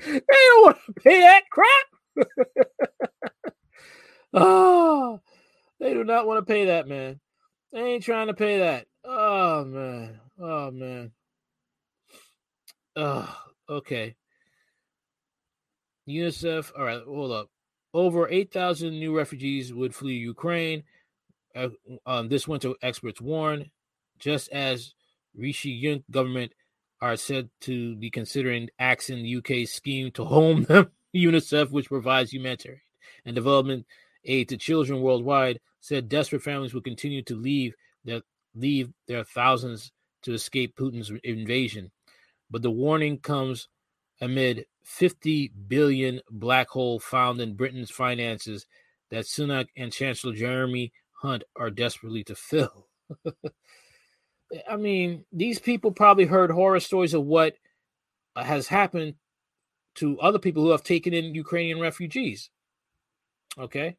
[0.05, 2.27] don't want to pay that crap.
[4.33, 5.21] oh,
[5.79, 7.19] they do not want to pay that, man.
[7.71, 8.87] They ain't trying to pay that.
[9.05, 10.19] Oh, man.
[10.37, 11.11] Oh, man.
[12.97, 13.37] Oh,
[13.69, 14.15] okay.
[16.07, 16.71] UNICEF.
[16.77, 17.49] All right, hold up.
[17.93, 20.83] Over 8,000 new refugees would flee Ukraine.
[21.55, 21.69] Uh,
[22.05, 23.71] um, this winter, experts warn,
[24.19, 24.93] just as
[25.35, 26.51] Rishi Yunk government
[27.01, 30.91] are said to be considering axing the UK's scheme to home them.
[31.15, 32.81] UNICEF, which provides humanitarian
[33.25, 33.85] and development
[34.25, 38.21] aid to children worldwide, said desperate families will continue to leave their
[38.55, 39.91] leave their thousands
[40.23, 41.91] to escape Putin's invasion.
[42.49, 43.67] But the warning comes
[44.21, 48.65] amid 50 billion black hole found in Britain's finances
[49.11, 50.91] that Sunak and Chancellor Jeremy
[51.21, 52.87] Hunt are desperately to fill.
[54.69, 57.55] I mean, these people probably heard horror stories of what
[58.35, 59.15] has happened
[59.95, 62.49] to other people who have taken in Ukrainian refugees.
[63.57, 63.97] Okay?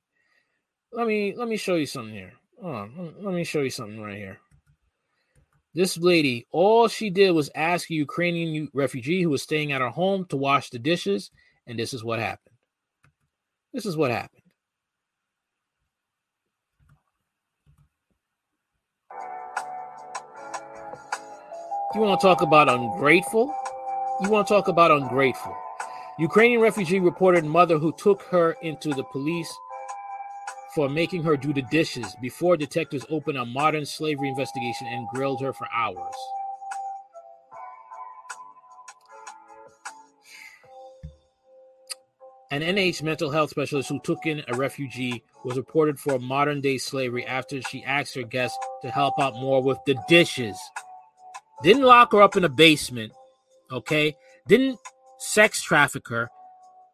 [0.93, 2.33] Let me let me show you something here.
[2.62, 4.39] Hold on, let me show you something right here.
[5.79, 9.91] This lady, all she did was ask a Ukrainian refugee who was staying at her
[9.91, 11.31] home to wash the dishes,
[11.68, 12.57] and this is what happened.
[13.72, 14.43] This is what happened.
[21.95, 23.55] You want to talk about ungrateful?
[24.20, 25.57] You want to talk about ungrateful?
[26.18, 29.57] Ukrainian refugee reported mother who took her into the police
[30.75, 35.41] for making her do the dishes before detectives opened a modern slavery investigation and grilled
[35.41, 36.14] her for hours.
[42.51, 46.79] An NH mental health specialist who took in a refugee was reported for modern day
[46.79, 50.59] slavery after she asked her guests to help out more with the dishes.
[51.62, 53.12] Didn't lock her up in a basement,
[53.71, 54.16] okay?
[54.47, 54.79] Didn't
[55.19, 56.31] sex traffic her.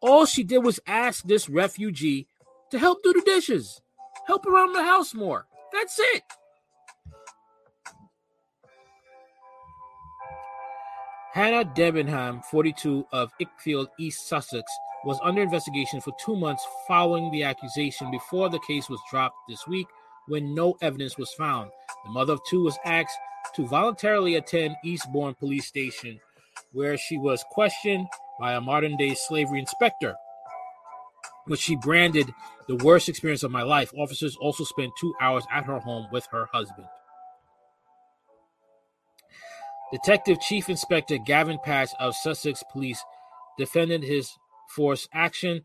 [0.01, 2.27] All she did was ask this refugee
[2.71, 3.81] to help do the dishes,
[4.27, 5.47] help around the house more.
[5.71, 6.23] That's it.
[11.33, 14.63] Hannah Debenham, 42 of Uckfield, East Sussex,
[15.03, 19.67] was under investigation for two months following the accusation before the case was dropped this
[19.67, 19.87] week
[20.27, 21.69] when no evidence was found.
[22.05, 23.17] The mother of two was asked
[23.55, 26.19] to voluntarily attend Eastbourne Police Station,
[26.71, 28.07] where she was questioned
[28.39, 30.15] by a modern day slavery inspector
[31.45, 32.33] which she branded
[32.67, 33.91] the worst experience of my life.
[33.97, 36.87] Officers also spent two hours at her home with her husband.
[39.91, 43.03] Detective Chief Inspector Gavin Patch of Sussex Police
[43.57, 44.31] defended his
[44.69, 45.61] force action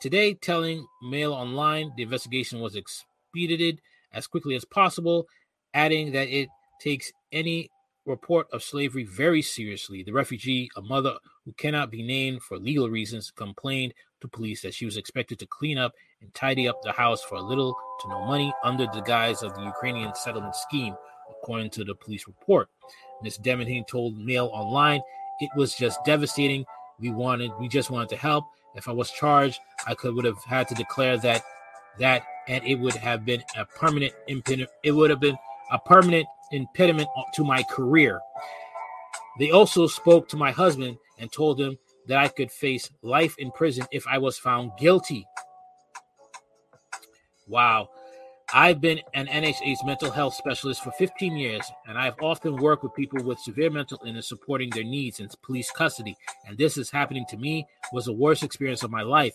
[0.00, 3.80] today, telling Mail Online the investigation was expedited
[4.12, 5.26] as quickly as possible,
[5.74, 6.48] adding that it
[6.80, 7.70] takes any
[8.08, 10.02] report of slavery very seriously.
[10.02, 14.74] The refugee, a mother who cannot be named for legal reasons, complained to police that
[14.74, 18.08] she was expected to clean up and tidy up the house for a little to
[18.08, 20.94] no money under the guise of the Ukrainian settlement scheme,
[21.30, 22.68] according to the police report.
[23.22, 23.38] Ms.
[23.38, 25.00] Debenham told Mail Online,
[25.40, 26.64] "It was just devastating.
[26.98, 28.44] We wanted, we just wanted to help.
[28.74, 31.42] If I was charged, I could would have had to declare that,
[31.98, 34.70] that, and it would have been a permanent impediment.
[34.82, 35.38] It would have been
[35.70, 38.20] a permanent impediment to my career.
[39.38, 43.50] They also spoke to my husband and told him that I could face life in
[43.52, 45.26] prison if I was found guilty.
[47.46, 47.90] Wow.
[48.52, 52.94] I've been an NHS mental health specialist for 15 years, and I've often worked with
[52.94, 56.16] people with severe mental illness supporting their needs in police custody.
[56.46, 59.34] And this is happening to me was the worst experience of my life.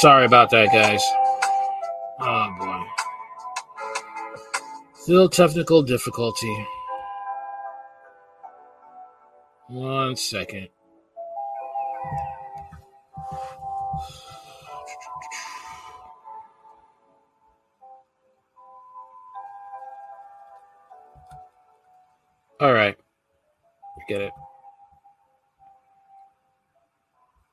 [0.00, 1.04] Sorry about that, guys.
[2.20, 2.86] Oh boy.
[4.94, 6.66] Still technical difficulty.
[9.68, 10.68] One second.
[22.58, 22.96] All right.
[24.08, 24.32] Get it.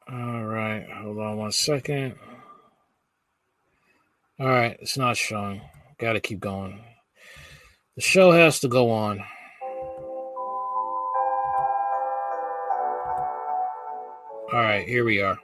[0.09, 0.88] All right.
[1.01, 2.15] Hold on one second.
[4.79, 5.61] It's not showing.
[5.97, 6.83] Got to keep going.
[7.95, 9.23] The show has to go on.
[14.53, 14.87] All right.
[14.87, 15.37] Here we are.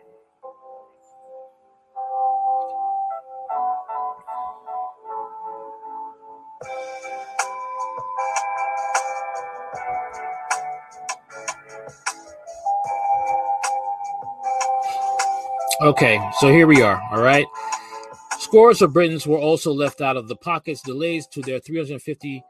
[15.82, 17.02] Okay, so here we are.
[17.12, 17.46] All right.
[18.54, 22.44] Scores of Britons were also left out of the pockets, delays to their $350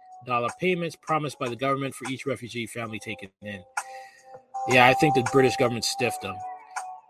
[0.60, 3.64] payments promised by the government for each refugee family taken in.
[4.68, 6.36] Yeah, I think the British government stiffed them.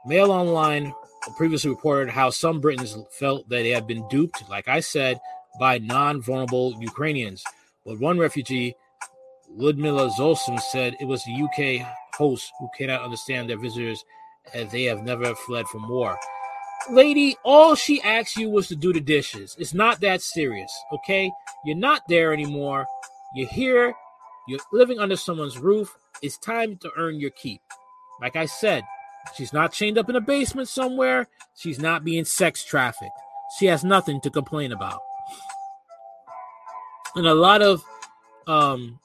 [0.06, 0.94] Mail Online
[1.38, 5.20] previously reported how some Britons felt that they had been duped, like I said,
[5.60, 7.44] by non vulnerable Ukrainians.
[7.88, 8.76] But one refugee,
[9.49, 11.84] Ludmila Zolson, said it was the UK
[12.14, 14.06] hosts who cannot understand their visitors
[14.53, 16.15] as they have never fled from war.
[16.91, 19.55] Lady, all she asked you was to do the dishes.
[19.57, 21.31] It's not that serious, okay?
[21.65, 22.85] You're not there anymore.
[23.35, 23.93] You're here.
[24.47, 25.95] You're living under someone's roof.
[26.22, 27.61] It's time to earn your keep.
[28.22, 28.84] Like I said,
[29.35, 31.27] she's not chained up in a basement somewhere.
[31.55, 33.11] She's not being sex trafficked.
[33.57, 34.99] She has nothing to complain about.
[37.15, 37.84] And a lot of
[38.47, 38.99] um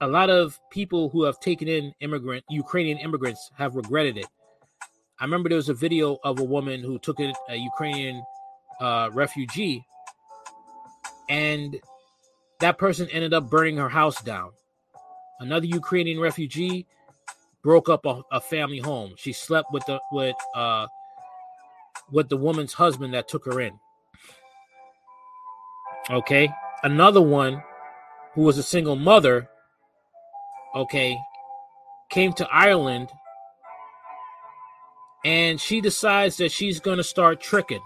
[0.00, 4.26] a lot of people who have taken in immigrant Ukrainian immigrants have regretted it.
[5.20, 8.22] I remember there was a video of a woman who took in a Ukrainian
[8.80, 9.84] uh, refugee,
[11.28, 11.78] and
[12.60, 14.52] that person ended up burning her house down.
[15.38, 16.86] Another Ukrainian refugee
[17.62, 19.12] broke up a, a family home.
[19.16, 20.86] She slept with the with uh
[22.10, 23.78] with the woman's husband that took her in.
[26.08, 26.50] Okay.
[26.82, 27.62] Another one
[28.32, 29.48] who was a single mother,
[30.74, 31.18] okay,
[32.08, 33.10] came to Ireland
[35.24, 37.82] and she decides that she's going to start tricking.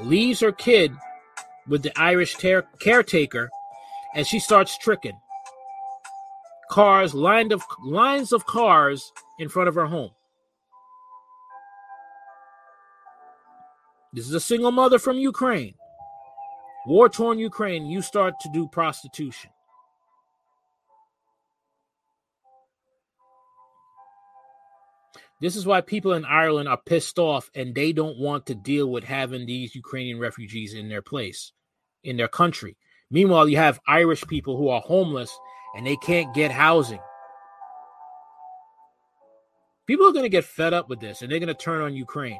[0.00, 0.92] Leaves her kid
[1.68, 3.50] with the Irish ter- caretaker
[4.14, 5.18] and she starts tricking.
[6.70, 10.10] Cars lined of lines of cars in front of her home.
[14.14, 15.74] This is a single mother from Ukraine.
[16.86, 19.50] War torn Ukraine, you start to do prostitution.
[25.42, 28.88] This is why people in Ireland are pissed off and they don't want to deal
[28.88, 31.52] with having these Ukrainian refugees in their place,
[32.04, 32.76] in their country.
[33.10, 35.36] Meanwhile, you have Irish people who are homeless
[35.74, 37.00] and they can't get housing.
[39.88, 41.96] People are going to get fed up with this and they're going to turn on
[41.96, 42.38] Ukraine,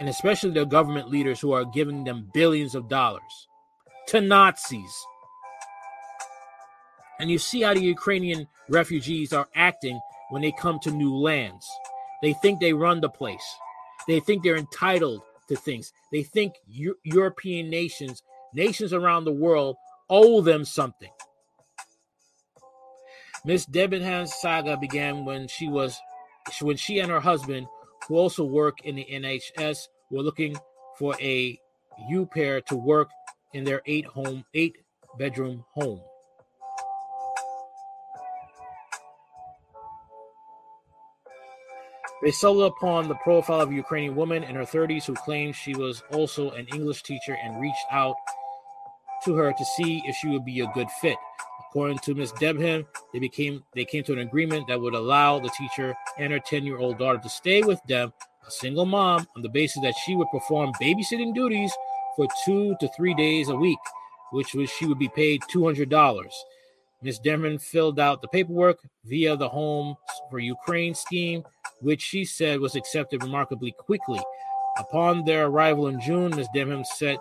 [0.00, 3.20] and especially the government leaders who are giving them billions of dollars
[4.08, 5.04] to Nazis.
[7.20, 10.00] And you see how the Ukrainian refugees are acting
[10.30, 11.68] when they come to new lands.
[12.22, 13.44] They think they run the place.
[14.06, 15.92] They think they're entitled to things.
[16.12, 16.54] They think
[17.04, 18.22] European nations,
[18.54, 19.76] nations around the world,
[20.08, 21.10] owe them something.
[23.44, 25.98] Miss Debenham's saga began when she was
[26.60, 27.66] when she and her husband,
[28.06, 30.56] who also work in the NHS, were looking
[30.98, 31.58] for a
[32.08, 33.10] U pair to work
[33.52, 34.78] in their eight home eight
[35.18, 36.00] bedroom home.
[42.22, 45.74] They stumbled upon the profile of a Ukrainian woman in her 30s who claimed she
[45.74, 48.14] was also an English teacher and reached out
[49.24, 51.16] to her to see if she would be a good fit.
[51.68, 55.50] According to Miss Debham, they became they came to an agreement that would allow the
[55.58, 58.12] teacher and her 10-year-old daughter to stay with them,
[58.46, 61.72] a single mom, on the basis that she would perform babysitting duties
[62.14, 63.78] for two to three days a week,
[64.30, 66.30] which was she would be paid $200.
[67.02, 67.18] Ms.
[67.24, 69.96] Demerman filled out the paperwork via the Home
[70.30, 71.42] for Ukraine scheme,
[71.82, 74.20] which she said was accepted remarkably quickly.
[74.78, 76.48] Upon their arrival in June, Ms.
[76.54, 77.18] Demerman set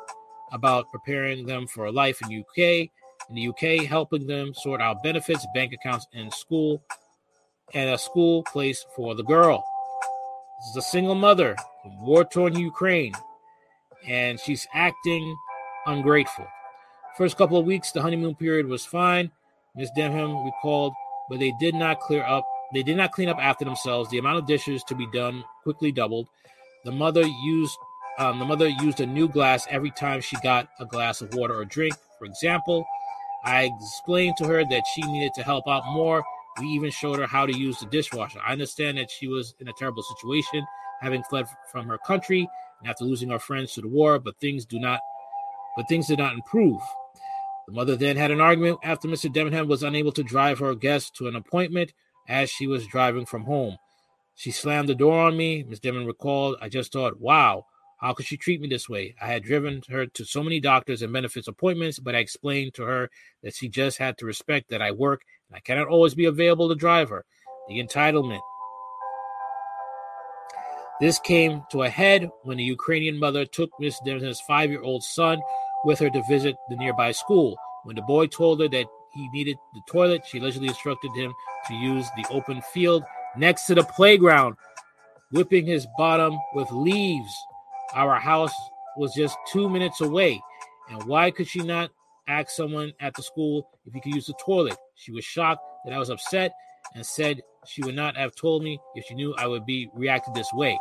[0.51, 2.89] about preparing them for a life in UK,
[3.29, 6.81] in the UK, helping them sort out benefits, bank accounts, and school,
[7.73, 9.65] and a school place for the girl.
[10.59, 13.13] This is a single mother from war-torn Ukraine,
[14.07, 15.35] and she's acting
[15.85, 16.47] ungrateful.
[17.17, 19.31] First couple of weeks, the honeymoon period was fine.
[19.75, 20.93] Miss Denham recalled,
[21.29, 22.45] but they did not clear up.
[22.73, 24.10] They did not clean up after themselves.
[24.10, 26.27] The amount of dishes to be done quickly doubled.
[26.85, 27.77] The mother used
[28.18, 31.56] um, the mother used a new glass every time she got a glass of water
[31.56, 31.95] or drink.
[32.19, 32.85] For example,
[33.43, 36.23] I explained to her that she needed to help out more.
[36.60, 38.39] We even showed her how to use the dishwasher.
[38.45, 40.65] I understand that she was in a terrible situation,
[40.99, 42.48] having fled from her country
[42.80, 44.99] and after losing her friends to the war, but things do not
[45.77, 46.81] but things did not improve.
[47.68, 49.31] The mother then had an argument after Mr.
[49.31, 51.93] Debenham was unable to drive her guest to an appointment
[52.32, 53.78] as she was driving from home.
[54.36, 55.64] She slammed the door on me.
[55.68, 57.66] Miss Debenham recalled, I just thought, wow,
[57.99, 59.14] how could she treat me this way?
[59.22, 62.84] I had driven her to so many doctors and benefits appointments, but I explained to
[62.84, 63.12] her
[63.44, 66.70] that she just had to respect that I work and I cannot always be available
[66.70, 67.26] to drive her.
[67.68, 68.40] The entitlement.
[71.02, 75.03] This came to a head when the Ukrainian mother took Miss Debenham's five year old
[75.03, 75.41] son
[75.84, 77.58] with her to visit the nearby school.
[77.84, 81.34] When the boy told her that he needed the toilet, she allegedly instructed him
[81.67, 83.03] to use the open field
[83.38, 84.55] next to the playground,
[85.31, 87.33] whipping his bottom with leaves.
[87.93, 88.53] Our house
[88.97, 90.41] was just two minutes away.
[90.89, 91.91] And why could she not
[92.27, 94.77] ask someone at the school if he could use the toilet?
[94.95, 96.51] She was shocked that I was upset
[96.95, 100.33] and said she would not have told me if she knew I would be reacted
[100.33, 100.77] this way.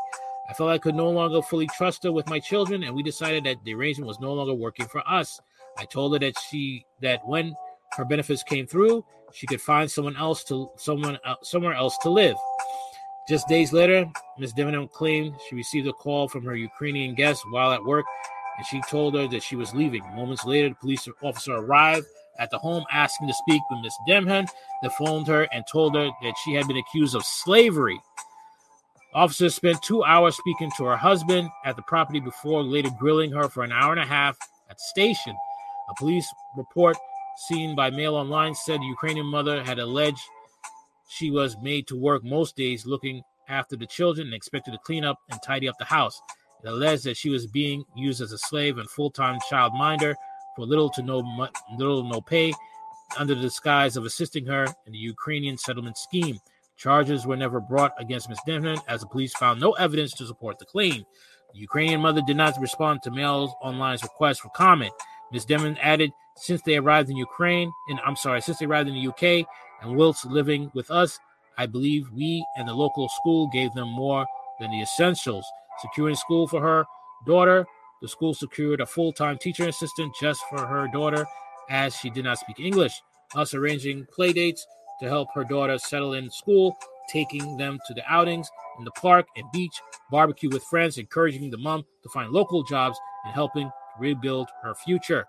[0.48, 3.44] I felt I could no longer fully trust her with my children, and we decided
[3.44, 5.40] that the arrangement was no longer working for us.
[5.78, 7.54] I told her that she that when
[7.92, 12.10] her benefits came through, she could find someone else to someone uh, somewhere else to
[12.10, 12.36] live.
[13.28, 14.06] Just days later,
[14.38, 14.52] Ms.
[14.54, 18.04] Debenham claimed she received a call from her Ukrainian guest while at work,
[18.56, 20.02] and she told her that she was leaving.
[20.14, 22.06] Moments later, the police officer arrived
[22.38, 23.94] at the home asking to speak with Ms.
[24.08, 24.48] Demhan.
[24.82, 28.00] They phoned her and told her that she had been accused of slavery.
[29.14, 33.48] Officers spent two hours speaking to her husband at the property before later grilling her
[33.48, 34.36] for an hour and a half
[34.70, 35.36] at the station.
[35.90, 36.96] A police report
[37.48, 40.22] seen by Mail Online said the Ukrainian mother had alleged
[41.08, 45.04] she was made to work most days looking after the children and expected to clean
[45.04, 46.20] up and tidy up the house.
[46.62, 50.14] It alleged that she was being used as a slave and full-time childminder
[50.54, 52.52] for little to no little no pay.
[53.18, 56.38] under the disguise of assisting her in the Ukrainian settlement scheme.
[56.76, 58.38] Charges were never brought against Ms.
[58.46, 61.04] Demon as the police found no evidence to support the claim.
[61.52, 64.92] The Ukrainian mother did not respond to Mail Online's request for comment.
[65.32, 65.44] Ms.
[65.44, 66.10] Demon added,
[66.40, 69.46] since they arrived in Ukraine, and I'm sorry, since they arrived in the UK
[69.82, 71.18] and whilst living with us,
[71.58, 74.26] I believe we and the local school gave them more
[74.58, 75.44] than the essentials.
[75.80, 76.84] Securing school for her
[77.26, 77.66] daughter,
[78.00, 81.26] the school secured a full time teacher assistant just for her daughter
[81.68, 83.02] as she did not speak English,
[83.34, 84.66] us arranging play dates
[85.00, 86.76] to help her daughter settle in school,
[87.08, 89.80] taking them to the outings in the park and beach,
[90.10, 95.26] barbecue with friends, encouraging the mom to find local jobs, and helping rebuild her future.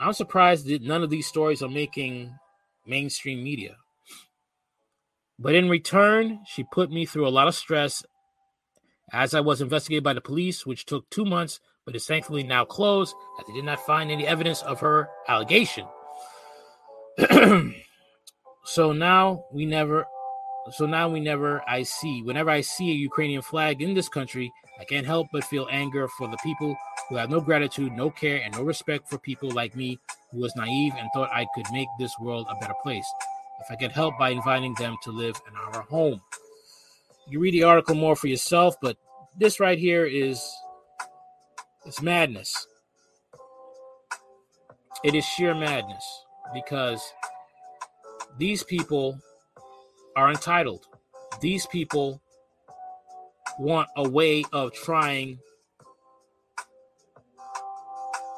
[0.00, 2.34] I'm surprised that none of these stories are making
[2.86, 3.76] mainstream media.
[5.38, 8.02] But in return, she put me through a lot of stress
[9.12, 12.64] as I was investigated by the police, which took two months, but is thankfully now
[12.64, 15.86] closed as they did not find any evidence of her allegation.
[18.64, 20.06] so now we never
[20.72, 24.52] so now we never I see whenever I see a Ukrainian flag in this country,
[24.80, 26.74] I can't help but feel anger for the people
[27.08, 29.98] who have no gratitude, no care, and no respect for people like me
[30.32, 33.06] who was naive and thought I could make this world a better place.
[33.60, 36.22] If I could help by inviting them to live in our home.
[37.28, 38.96] You read the article more for yourself, but
[39.38, 40.42] this right here is
[41.84, 42.66] it's madness.
[45.04, 46.04] It is sheer madness
[46.54, 47.02] because
[48.38, 49.18] these people
[50.16, 50.86] are entitled.
[51.40, 52.22] These people
[53.58, 55.38] want a way of trying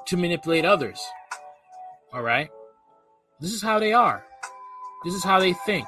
[0.06, 1.05] to manipulate others.
[2.12, 2.51] All right?
[3.40, 4.24] This is how they are.
[5.05, 5.86] This is how they think.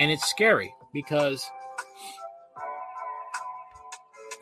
[0.00, 1.48] And it's scary because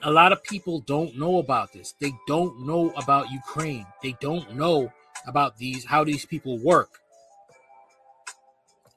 [0.03, 1.95] a lot of people don't know about this.
[2.01, 3.87] They don't know about Ukraine.
[4.03, 4.93] They don't know
[5.27, 7.01] about these how these people work.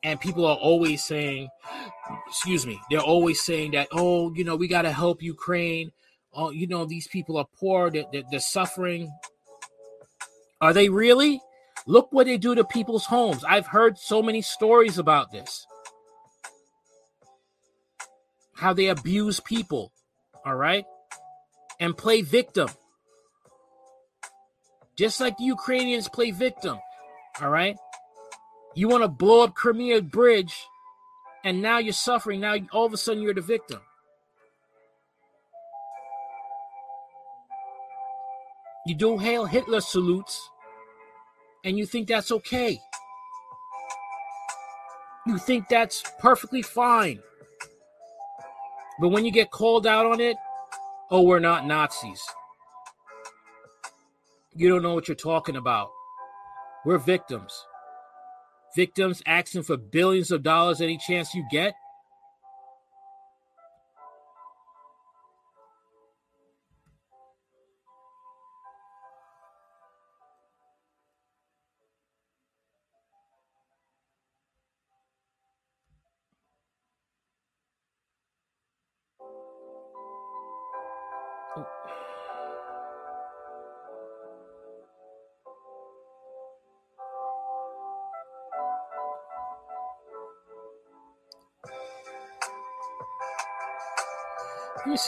[0.03, 1.49] And people are always saying,
[2.27, 5.91] excuse me, they're always saying that, oh, you know, we got to help Ukraine.
[6.33, 9.11] Oh, you know, these people are poor, they're, they're, they're suffering.
[10.61, 11.41] Are they really?
[11.85, 13.43] Look what they do to people's homes.
[13.43, 15.65] I've heard so many stories about this.
[18.55, 19.91] How they abuse people,
[20.45, 20.85] all right?
[21.79, 22.69] And play victim.
[24.97, 26.77] Just like the Ukrainians play victim,
[27.41, 27.77] all right?
[28.75, 30.67] You want to blow up Crimea Bridge,
[31.43, 32.41] and now you're suffering.
[32.41, 33.81] Now all of a sudden you're the victim.
[38.85, 40.49] You do hail Hitler salutes,
[41.63, 42.79] and you think that's okay.
[45.27, 47.19] You think that's perfectly fine.
[48.99, 50.37] But when you get called out on it,
[51.11, 52.21] oh, we're not Nazis.
[54.55, 55.89] You don't know what you're talking about.
[56.85, 57.65] We're victims.
[58.75, 61.73] Victims asking for billions of dollars any chance you get.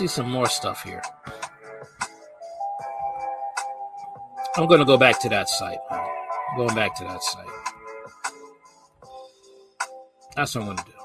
[0.01, 1.01] See some more stuff here.
[4.57, 5.77] I'm going to go back to that site.
[5.91, 7.45] I'm going back to that site.
[10.35, 11.00] That's what I'm going to do.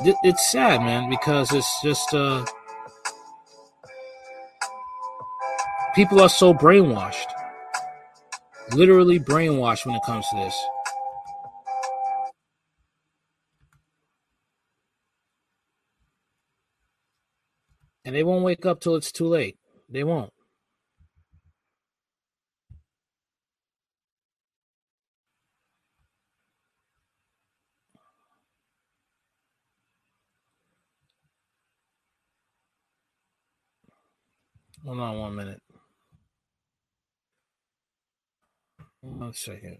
[0.00, 2.44] It's it's sad, man, because it's just uh
[5.94, 7.26] people are so brainwashed.
[8.74, 10.56] Literally brainwashed when it comes to this.
[18.04, 19.58] And they won't wake up till it's too late.
[19.90, 20.32] They won't.
[34.84, 35.62] Hold on one minute.
[39.32, 39.78] One second.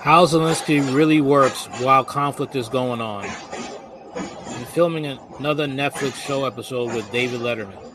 [0.00, 3.24] How Zelensky really works while conflict is going on.
[3.26, 7.87] And filming another Netflix show episode with David Letterman.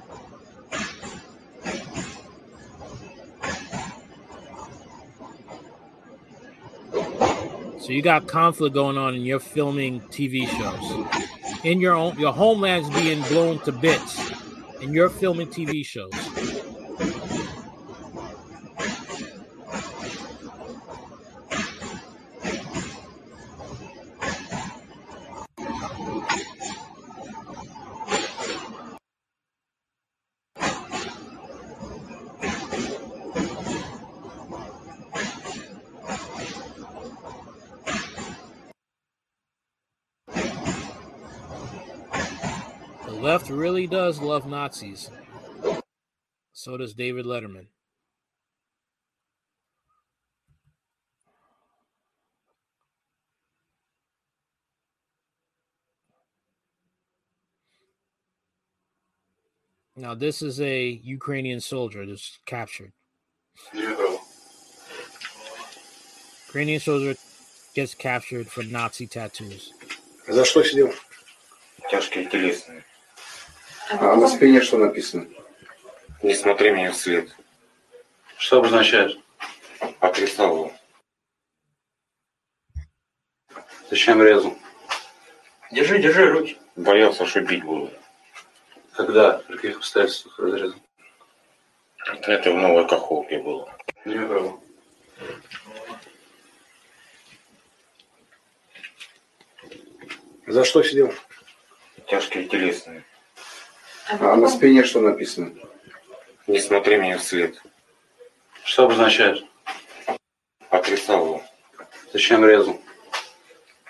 [7.83, 11.65] So you got conflict going on and you're filming TV shows.
[11.65, 14.31] In your own your homeland's being blown to bits
[14.81, 16.13] and you're filming TV shows.
[43.05, 45.10] The left really does love Nazis.
[46.52, 47.66] So does David Letterman.
[59.98, 62.92] Now, this is a Ukrainian soldier that's captured.
[66.46, 67.16] Ukrainian soldier
[67.74, 69.72] gets captured for Nazi tattoos.
[70.28, 70.92] За что сидел?
[71.90, 72.84] Тяжкие телесные.
[73.89, 75.27] А на спине что написано?
[76.21, 77.35] Не смотри мне вслед.
[78.37, 79.17] Что обозначает?
[79.99, 80.73] Потрясал его.
[83.89, 84.57] Зачем резал?
[85.71, 86.57] Держи, держи руки.
[86.75, 87.91] Боялся, что бить буду.
[88.93, 89.39] Когда?
[89.39, 90.79] При каких обстоятельствах разрезал?
[92.05, 93.73] Это в новой каховке было.
[94.05, 94.59] Не права.
[100.47, 101.13] За что сидел?
[102.07, 103.03] Тяжкие телесные.
[104.09, 105.53] А на спине что написано?
[106.47, 107.61] Не смотри мне вслед.
[108.63, 109.43] Что обозначает?
[110.69, 111.43] Потрясал его.
[112.11, 112.81] Зачем резал?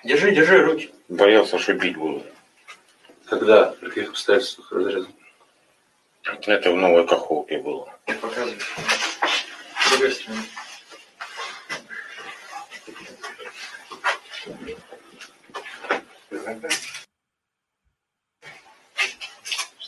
[0.03, 0.94] Держи, держи руки.
[1.10, 2.23] Боялся, что бить буду.
[3.26, 3.68] Когда?
[3.80, 5.11] При каких обстоятельствах разрезал?
[6.45, 7.91] Это в новой каховке было.
[8.06, 8.57] Показывай.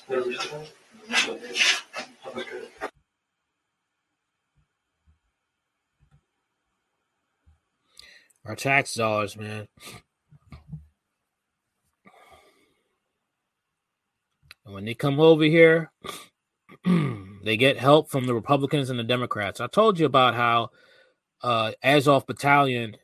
[0.08, 0.22] Our
[8.56, 9.68] tax dollars, man.
[14.66, 15.92] And when they come over here,
[17.44, 19.60] they get help from the Republicans and the Democrats.
[19.60, 20.70] I told you about how
[21.42, 22.98] uh, Azov Battalion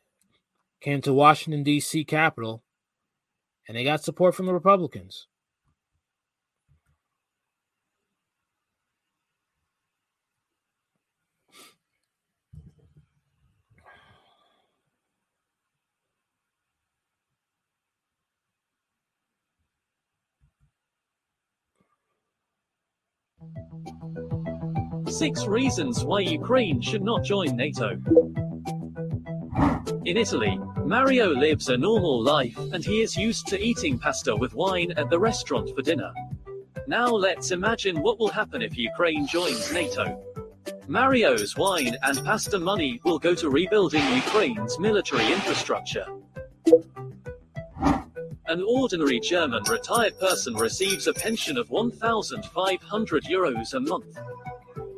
[0.82, 2.06] came to Washington, D.C.
[2.06, 2.64] Capitol,
[3.68, 5.26] and they got support from the Republicans.
[25.08, 27.98] Six reasons why Ukraine should not join NATO.
[30.06, 34.54] In Italy, Mario lives a normal life and he is used to eating pasta with
[34.54, 36.12] wine at the restaurant for dinner.
[36.88, 40.22] Now let's imagine what will happen if Ukraine joins NATO.
[40.88, 46.06] Mario's wine and pasta money will go to rebuilding Ukraine's military infrastructure.
[48.52, 54.20] An ordinary German retired person receives a pension of 1,500 euros a month.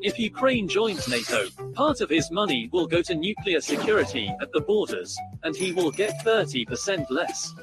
[0.02, 4.62] If Ukraine joins NATO, part of his money will go to nuclear security at the
[4.62, 7.54] borders, and he will get 30% less.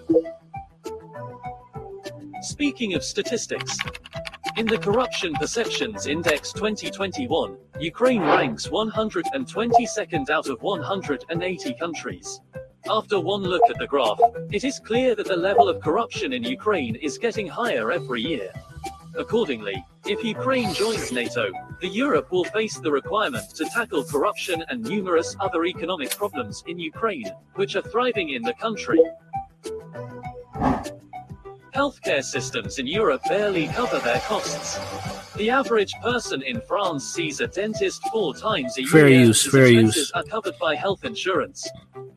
[2.43, 3.77] Speaking of statistics,
[4.57, 12.41] in the Corruption Perceptions Index 2021, Ukraine ranks 122nd out of 180 countries.
[12.89, 14.19] After one look at the graph,
[14.51, 18.52] it is clear that the level of corruption in Ukraine is getting higher every year.
[19.16, 21.51] Accordingly, if Ukraine joins NATO,
[21.81, 26.78] the Europe will face the requirement to tackle corruption and numerous other economic problems in
[26.78, 29.01] Ukraine, which are thriving in the country.
[31.75, 34.79] Healthcare systems in Europe barely cover their costs.
[35.35, 38.91] The average person in France sees a dentist four times a year.
[38.91, 39.21] Fair year.
[39.21, 40.13] use, fair expenses use.
[40.13, 41.69] are covered by health insurance.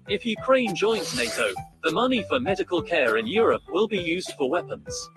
[0.08, 1.54] If Ukraine joins NATO,
[1.84, 5.10] the money for medical care in Europe will be used for weapons.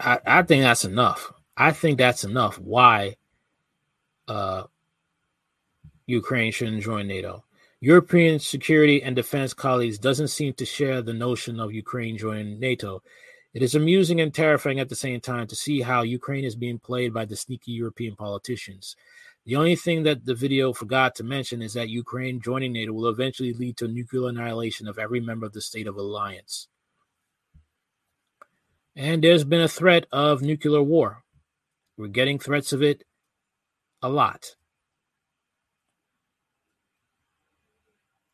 [0.00, 1.32] I, I think that's enough.
[1.56, 2.58] I think that's enough.
[2.58, 3.16] Why
[4.28, 4.64] uh
[6.06, 7.44] Ukraine shouldn't join NATO.
[7.82, 13.02] European security and defense colleagues doesn't seem to share the notion of Ukraine joining NATO.
[13.54, 16.78] It is amusing and terrifying at the same time to see how Ukraine is being
[16.78, 18.96] played by the sneaky European politicians.
[19.46, 23.08] The only thing that the video forgot to mention is that Ukraine joining NATO will
[23.08, 26.68] eventually lead to nuclear annihilation of every member of the state of alliance.
[28.94, 31.24] And there's been a threat of nuclear war.
[31.96, 33.04] We're getting threats of it
[34.02, 34.54] a lot.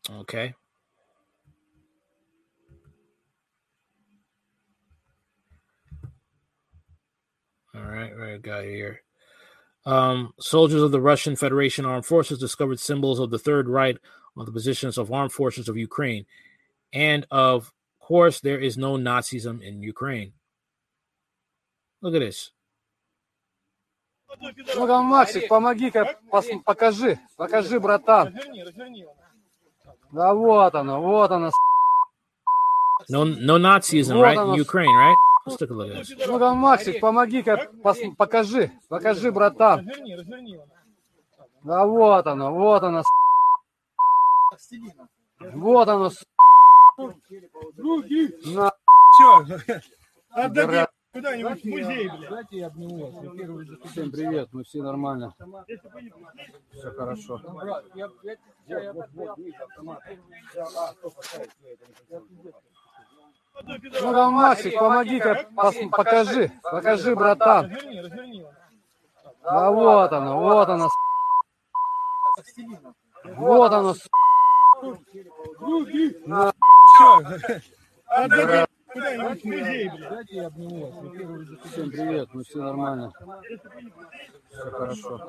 [0.09, 0.53] Okay.
[7.73, 9.01] All right, right, got here.
[9.85, 13.97] Um, soldiers of the Russian Federation Armed Forces discovered symbols of the Third Reich
[14.35, 16.25] on the positions of armed forces of Ukraine.
[16.93, 20.33] And of course, there is no Nazism in Ukraine.
[22.01, 22.51] Look at this.
[24.75, 26.17] Ну-ка, Максик, помоги-ка,
[26.65, 28.33] покажи, покажи, братан.
[30.12, 31.50] Да вот оно, вот оно.
[33.10, 34.36] No, no Nazism, Вот right?
[34.36, 34.54] оно.
[34.56, 35.16] In Ukraine, right?
[35.46, 36.26] Let's take a look at this.
[36.26, 37.70] Ну-ка, Максик, помоги-ка,
[38.16, 39.88] покажи, покажи, братан.
[41.62, 43.02] Да вот оно, вот оно.
[45.52, 46.10] Вот оно.
[48.44, 48.72] На.
[49.12, 49.46] Все,
[50.30, 50.86] отдадим.
[51.16, 52.28] Куда-нибудь в музей, блядь.
[52.28, 53.14] Знаете, я обниму вас.
[53.24, 55.34] Я первый за Всем привет, мы все нормально.
[56.72, 57.40] Все хорошо.
[63.62, 65.22] Ну, там Максик, помоги
[65.90, 67.64] покажи, покажи, братан.
[67.64, 68.44] А разверни.
[69.42, 70.90] Да вот оно, вот оно.
[73.24, 73.94] Вот оно.
[75.60, 76.20] Ну, ты.
[78.95, 80.09] отдадим куда-нибудь в музей, блядь.
[80.09, 81.03] Дайте я обниму вас.
[81.03, 83.11] Я первый же Всем привет, мы все нормально.
[84.49, 85.19] Все хорошо.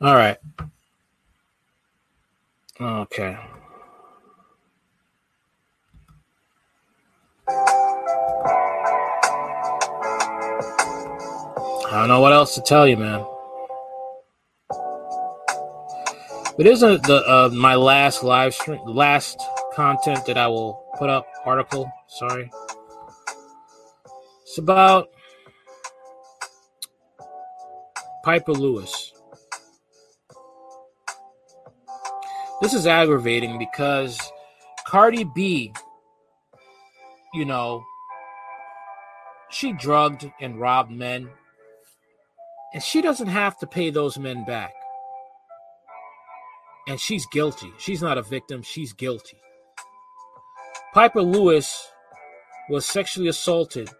[0.00, 0.38] All right.
[2.80, 3.36] Okay.
[11.86, 13.24] I don't know what else to tell you, man.
[16.59, 19.41] It isn't the uh, my last live stream, last
[19.71, 21.89] content that I will put up article.
[22.09, 22.51] Sorry,
[24.41, 25.07] it's about
[28.25, 29.13] Pieper Lewis.
[32.61, 34.19] This is aggravating because
[34.85, 35.71] Cardi B,
[37.33, 37.85] you know,
[39.49, 41.29] she drugged and robbed men,
[42.73, 44.73] and she doesn't have to pay those men back.
[46.89, 47.71] And she's guilty.
[47.77, 49.37] She's not a victim, she's guilty.
[50.95, 51.87] Pieper Lewis
[52.67, 53.91] was sexually assaulted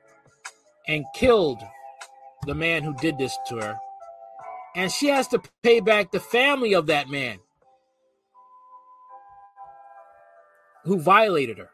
[0.88, 1.62] and killed
[2.48, 3.78] the man who did this to her.
[4.76, 7.38] And she has to pay back the family of that man
[10.84, 11.70] who violated her.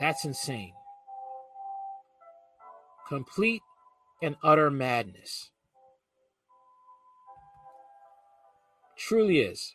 [0.00, 0.72] That's insane.
[3.08, 3.62] Complete
[4.20, 5.52] and utter madness.
[8.96, 9.74] Truly is.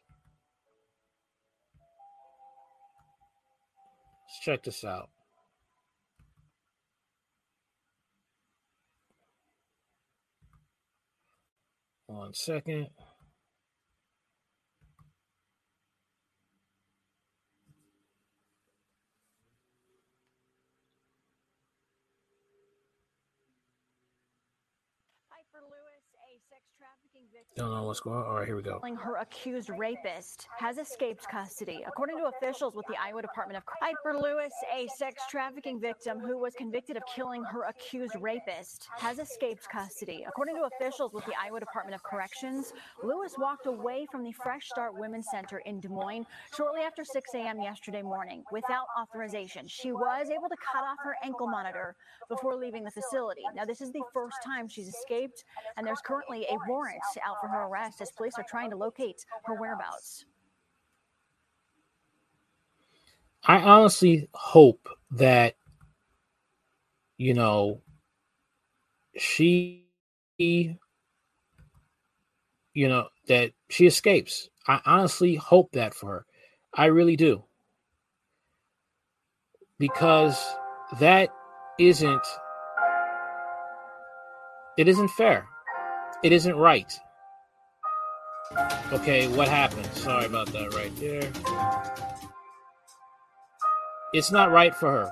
[4.25, 5.09] Let's check this out.
[12.07, 12.87] One second.
[27.57, 28.25] Don't know what's going on.
[28.25, 28.79] All right, here we go.
[28.97, 31.83] Her accused rapist has escaped custody.
[31.85, 36.37] According to officials with the Iowa Department of Pieper Lewis, a sex trafficking victim who
[36.37, 40.23] was convicted of killing her accused rapist, has escaped custody.
[40.25, 42.71] According to officials with the Iowa Department of Corrections,
[43.03, 46.25] Lewis walked away from the Fresh Start Women's Center in Des Moines
[46.55, 47.61] shortly after 6 a.m.
[47.61, 49.67] yesterday morning without authorization.
[49.67, 51.97] She was able to cut off her ankle monitor
[52.29, 53.43] before leaving the facility.
[53.53, 55.43] Now, this is the first time she's escaped,
[55.75, 59.25] and there's currently a warrant out for her arrest as police are trying to locate
[59.45, 60.25] her whereabouts.
[63.43, 65.55] I honestly hope that
[67.17, 67.81] you know
[69.17, 69.87] she
[70.37, 70.77] you
[72.87, 74.49] know that she escapes.
[74.67, 76.25] I honestly hope that for her.
[76.73, 77.43] I really do.
[79.79, 80.39] Because
[80.99, 81.29] that
[81.79, 82.25] isn't
[84.77, 85.47] it isn't fair.
[86.23, 86.91] It isn't right.
[88.93, 89.85] Okay, what happened?
[89.93, 91.31] Sorry about that right there.
[94.13, 95.11] It's not right for her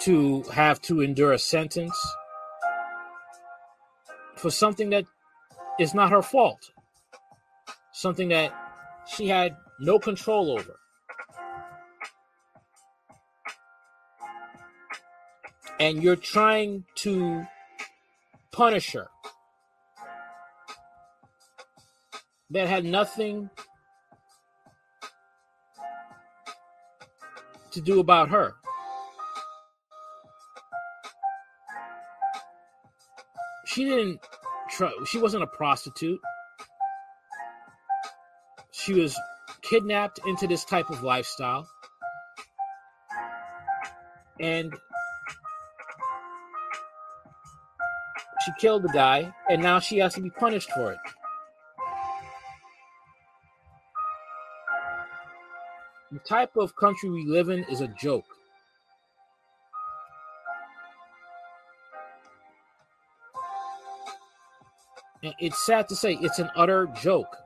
[0.00, 1.96] to have to endure a sentence
[4.36, 5.04] for something that
[5.78, 6.70] is not her fault,
[7.92, 8.52] something that
[9.06, 10.78] she had no control over.
[15.80, 17.44] And you're trying to
[18.52, 19.08] punish her.
[22.52, 23.48] That had nothing
[27.70, 28.54] to do about her.
[33.64, 34.20] She didn't
[34.68, 36.20] try, she wasn't a prostitute.
[38.70, 39.18] She was
[39.62, 41.66] kidnapped into this type of lifestyle.
[44.40, 44.74] And
[48.44, 50.98] she killed the guy, and now she has to be punished for it.
[56.26, 58.24] Type of country we live in is a joke.
[65.22, 67.36] And it's sad to say, it's an utter joke.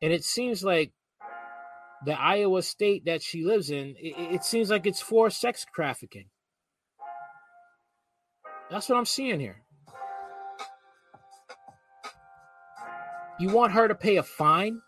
[0.00, 0.92] And it seems like
[2.04, 6.26] the Iowa state that she lives in, it, it seems like it's for sex trafficking.
[8.72, 9.60] That's what I'm seeing here.
[13.38, 14.80] You want her to pay a fine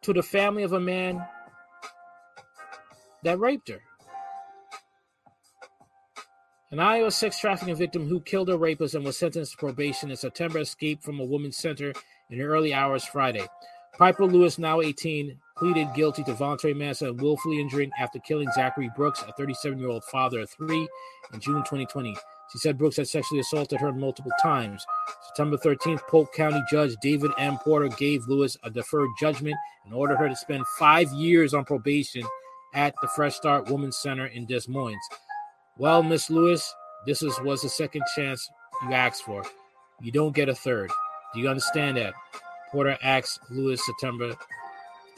[0.00, 1.22] to the family of a man
[3.24, 3.82] that raped her.
[6.70, 10.16] An Iowa sex trafficking victim who killed her rapist and was sentenced to probation in
[10.16, 11.92] September escaped from a women's center
[12.30, 13.46] in the early hours Friday.
[13.98, 18.90] Pieper Lewis, now 18, pleaded guilty to voluntary manslaughter and willfully injuring after killing Zachary
[18.96, 20.88] Brooks, a 37 year old father of three,
[21.32, 22.16] in June 2020.
[22.52, 24.84] She said Brooks had sexually assaulted her multiple times.
[25.26, 27.58] September 13th, Polk County Judge David M.
[27.58, 32.22] Porter gave Lewis a deferred judgment and ordered her to spend five years on probation
[32.74, 34.96] at the Fresh Start Women's Center in Des Moines.
[35.76, 36.74] Well, Miss Lewis,
[37.06, 38.48] this is, was the second chance
[38.82, 39.44] you asked for.
[40.00, 40.90] You don't get a third.
[41.34, 42.14] Do you understand that?
[42.70, 44.34] Porter asked Lewis September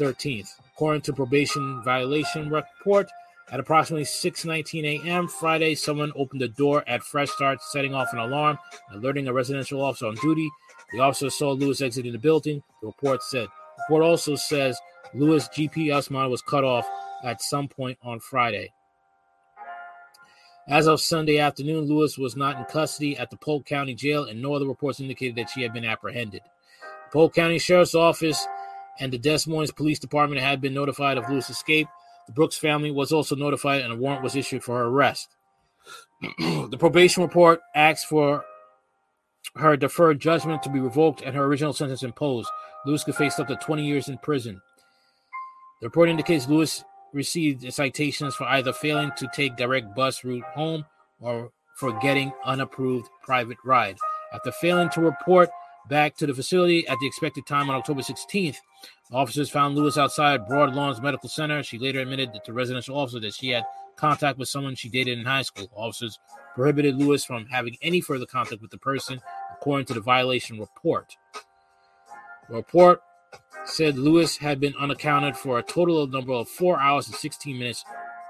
[0.01, 0.55] 13th.
[0.75, 3.11] According to probation violation report,
[3.51, 5.27] at approximately 6:19 a.m.
[5.29, 8.59] Friday, someone opened the door at Fresh Start, setting off an alarm,
[8.93, 10.49] alerting a residential officer on duty.
[10.93, 12.63] The officer saw Lewis exiting the building.
[12.81, 13.49] The report said.
[13.77, 14.81] The report also says
[15.15, 16.89] Lewis' GPS monitor was cut off
[17.25, 18.73] at some point on Friday.
[20.69, 24.41] As of Sunday afternoon, Lewis was not in custody at the Polk County Jail, and
[24.41, 26.43] no other reports indicated that she had been apprehended.
[26.43, 28.47] The Polk County Sheriff's Office
[29.01, 31.89] and the Des Moines Police Department had been notified of Lewis' escape.
[32.27, 35.29] The Brooks family was also notified, and a warrant was issued for her arrest.
[36.39, 38.45] the probation report asks for
[39.57, 42.49] her deferred judgment to be revoked and her original sentence imposed.
[42.87, 44.61] Lewis could face up to 20 years in prison.
[45.81, 50.85] The report indicates Lewis received citations for either failing to take direct bus route home
[51.19, 53.97] or for getting unapproved private ride.
[54.33, 55.51] After failing to report
[55.89, 58.57] back to the facility at the expected time on October 16th,
[59.13, 61.63] officers found Lewis outside Broadlawns Medical Center.
[61.63, 63.65] She later admitted to residential officer that she had
[63.97, 65.71] contact with someone she dated in high school.
[65.75, 66.19] Officers
[66.55, 69.21] prohibited Lewis from having any further contact with the person,
[69.53, 71.17] according to the violation report.
[72.49, 73.03] The report
[73.65, 77.59] said Lewis had been unaccounted for a total of number of four hours and 16
[77.59, 77.85] minutes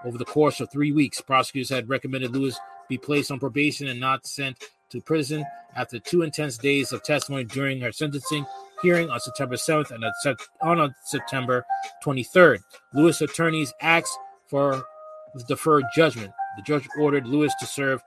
[0.05, 1.20] over the course of three weeks.
[1.20, 2.59] Prosecutors had recommended Lewis
[2.89, 4.59] be placed on probation and not sent
[4.91, 5.45] to prison
[5.77, 8.45] after two intense days of testimony during her sentencing
[8.83, 10.05] hearing on September 7th and
[10.62, 11.65] on September
[12.05, 12.59] 23rd.
[12.95, 14.19] Lewis attorneys asked
[14.49, 14.85] for
[15.49, 16.33] deferred judgment.
[16.57, 18.03] The judge ordered Lewis to serve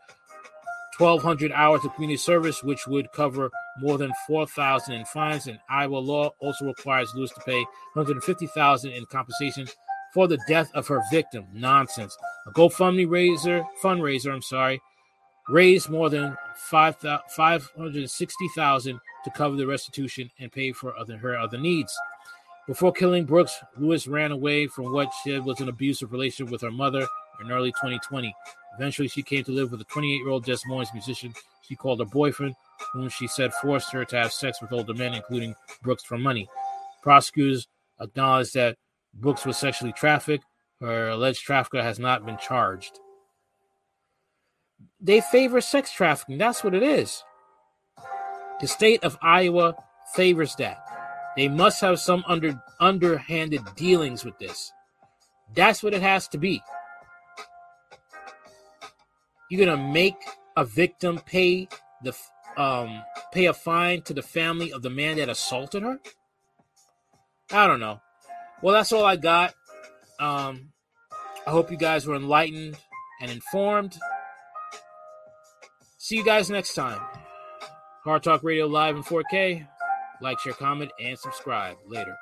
[0.98, 3.50] 1,200 hours of community service, which would cover
[3.80, 5.48] more than 4,000 in fines.
[5.48, 9.68] And Iowa law also requires Lewis to pay 150,000 in compensation
[10.14, 11.46] for the death of her victim.
[11.54, 12.16] Nonsense.
[12.46, 14.80] A GoFundMe raiser fundraiser, I'm sorry,
[15.50, 21.96] raised more than 560,000 to cover the restitution and pay for other, her other needs.
[22.68, 26.62] Before killing Brooks, Lewis ran away from what she said was an abusive relationship with
[26.62, 27.06] her mother
[27.42, 28.34] in early 2020.
[28.78, 31.34] Eventually, she came to live with a 28 year old Des Moines musician
[31.68, 32.56] she called her boyfriend,
[32.92, 36.50] whom she said forced her to have sex with older men, including Brooks, for money.
[37.02, 37.68] Prosecutors
[38.00, 38.78] acknowledged that
[39.14, 40.46] Brooks was sexually trafficked.
[40.82, 43.00] Her alleged trafficker has not been charged.
[45.02, 46.38] They favor sex trafficking.
[46.38, 47.24] That's what it is.
[48.60, 49.76] The state of Iowa
[50.16, 50.78] favors that.
[51.36, 54.72] They must have some under underhanded dealings with this.
[55.56, 56.62] That's what it has to be.
[59.50, 60.16] You're gonna make
[60.56, 61.68] a victim pay
[62.04, 62.16] the
[62.58, 66.00] um pay a fine to the family of the man that assaulted her.
[67.52, 68.00] I don't know.
[68.62, 69.54] Well, that's all I got.
[70.20, 70.70] Um,
[71.46, 72.78] I hope you guys were enlightened
[73.22, 73.98] and informed.
[76.04, 77.00] See you guys next time.
[78.04, 79.66] Hard Talk Radio live in 4K.
[80.20, 81.78] Like, share, comment, and subscribe.
[81.88, 82.18] Later.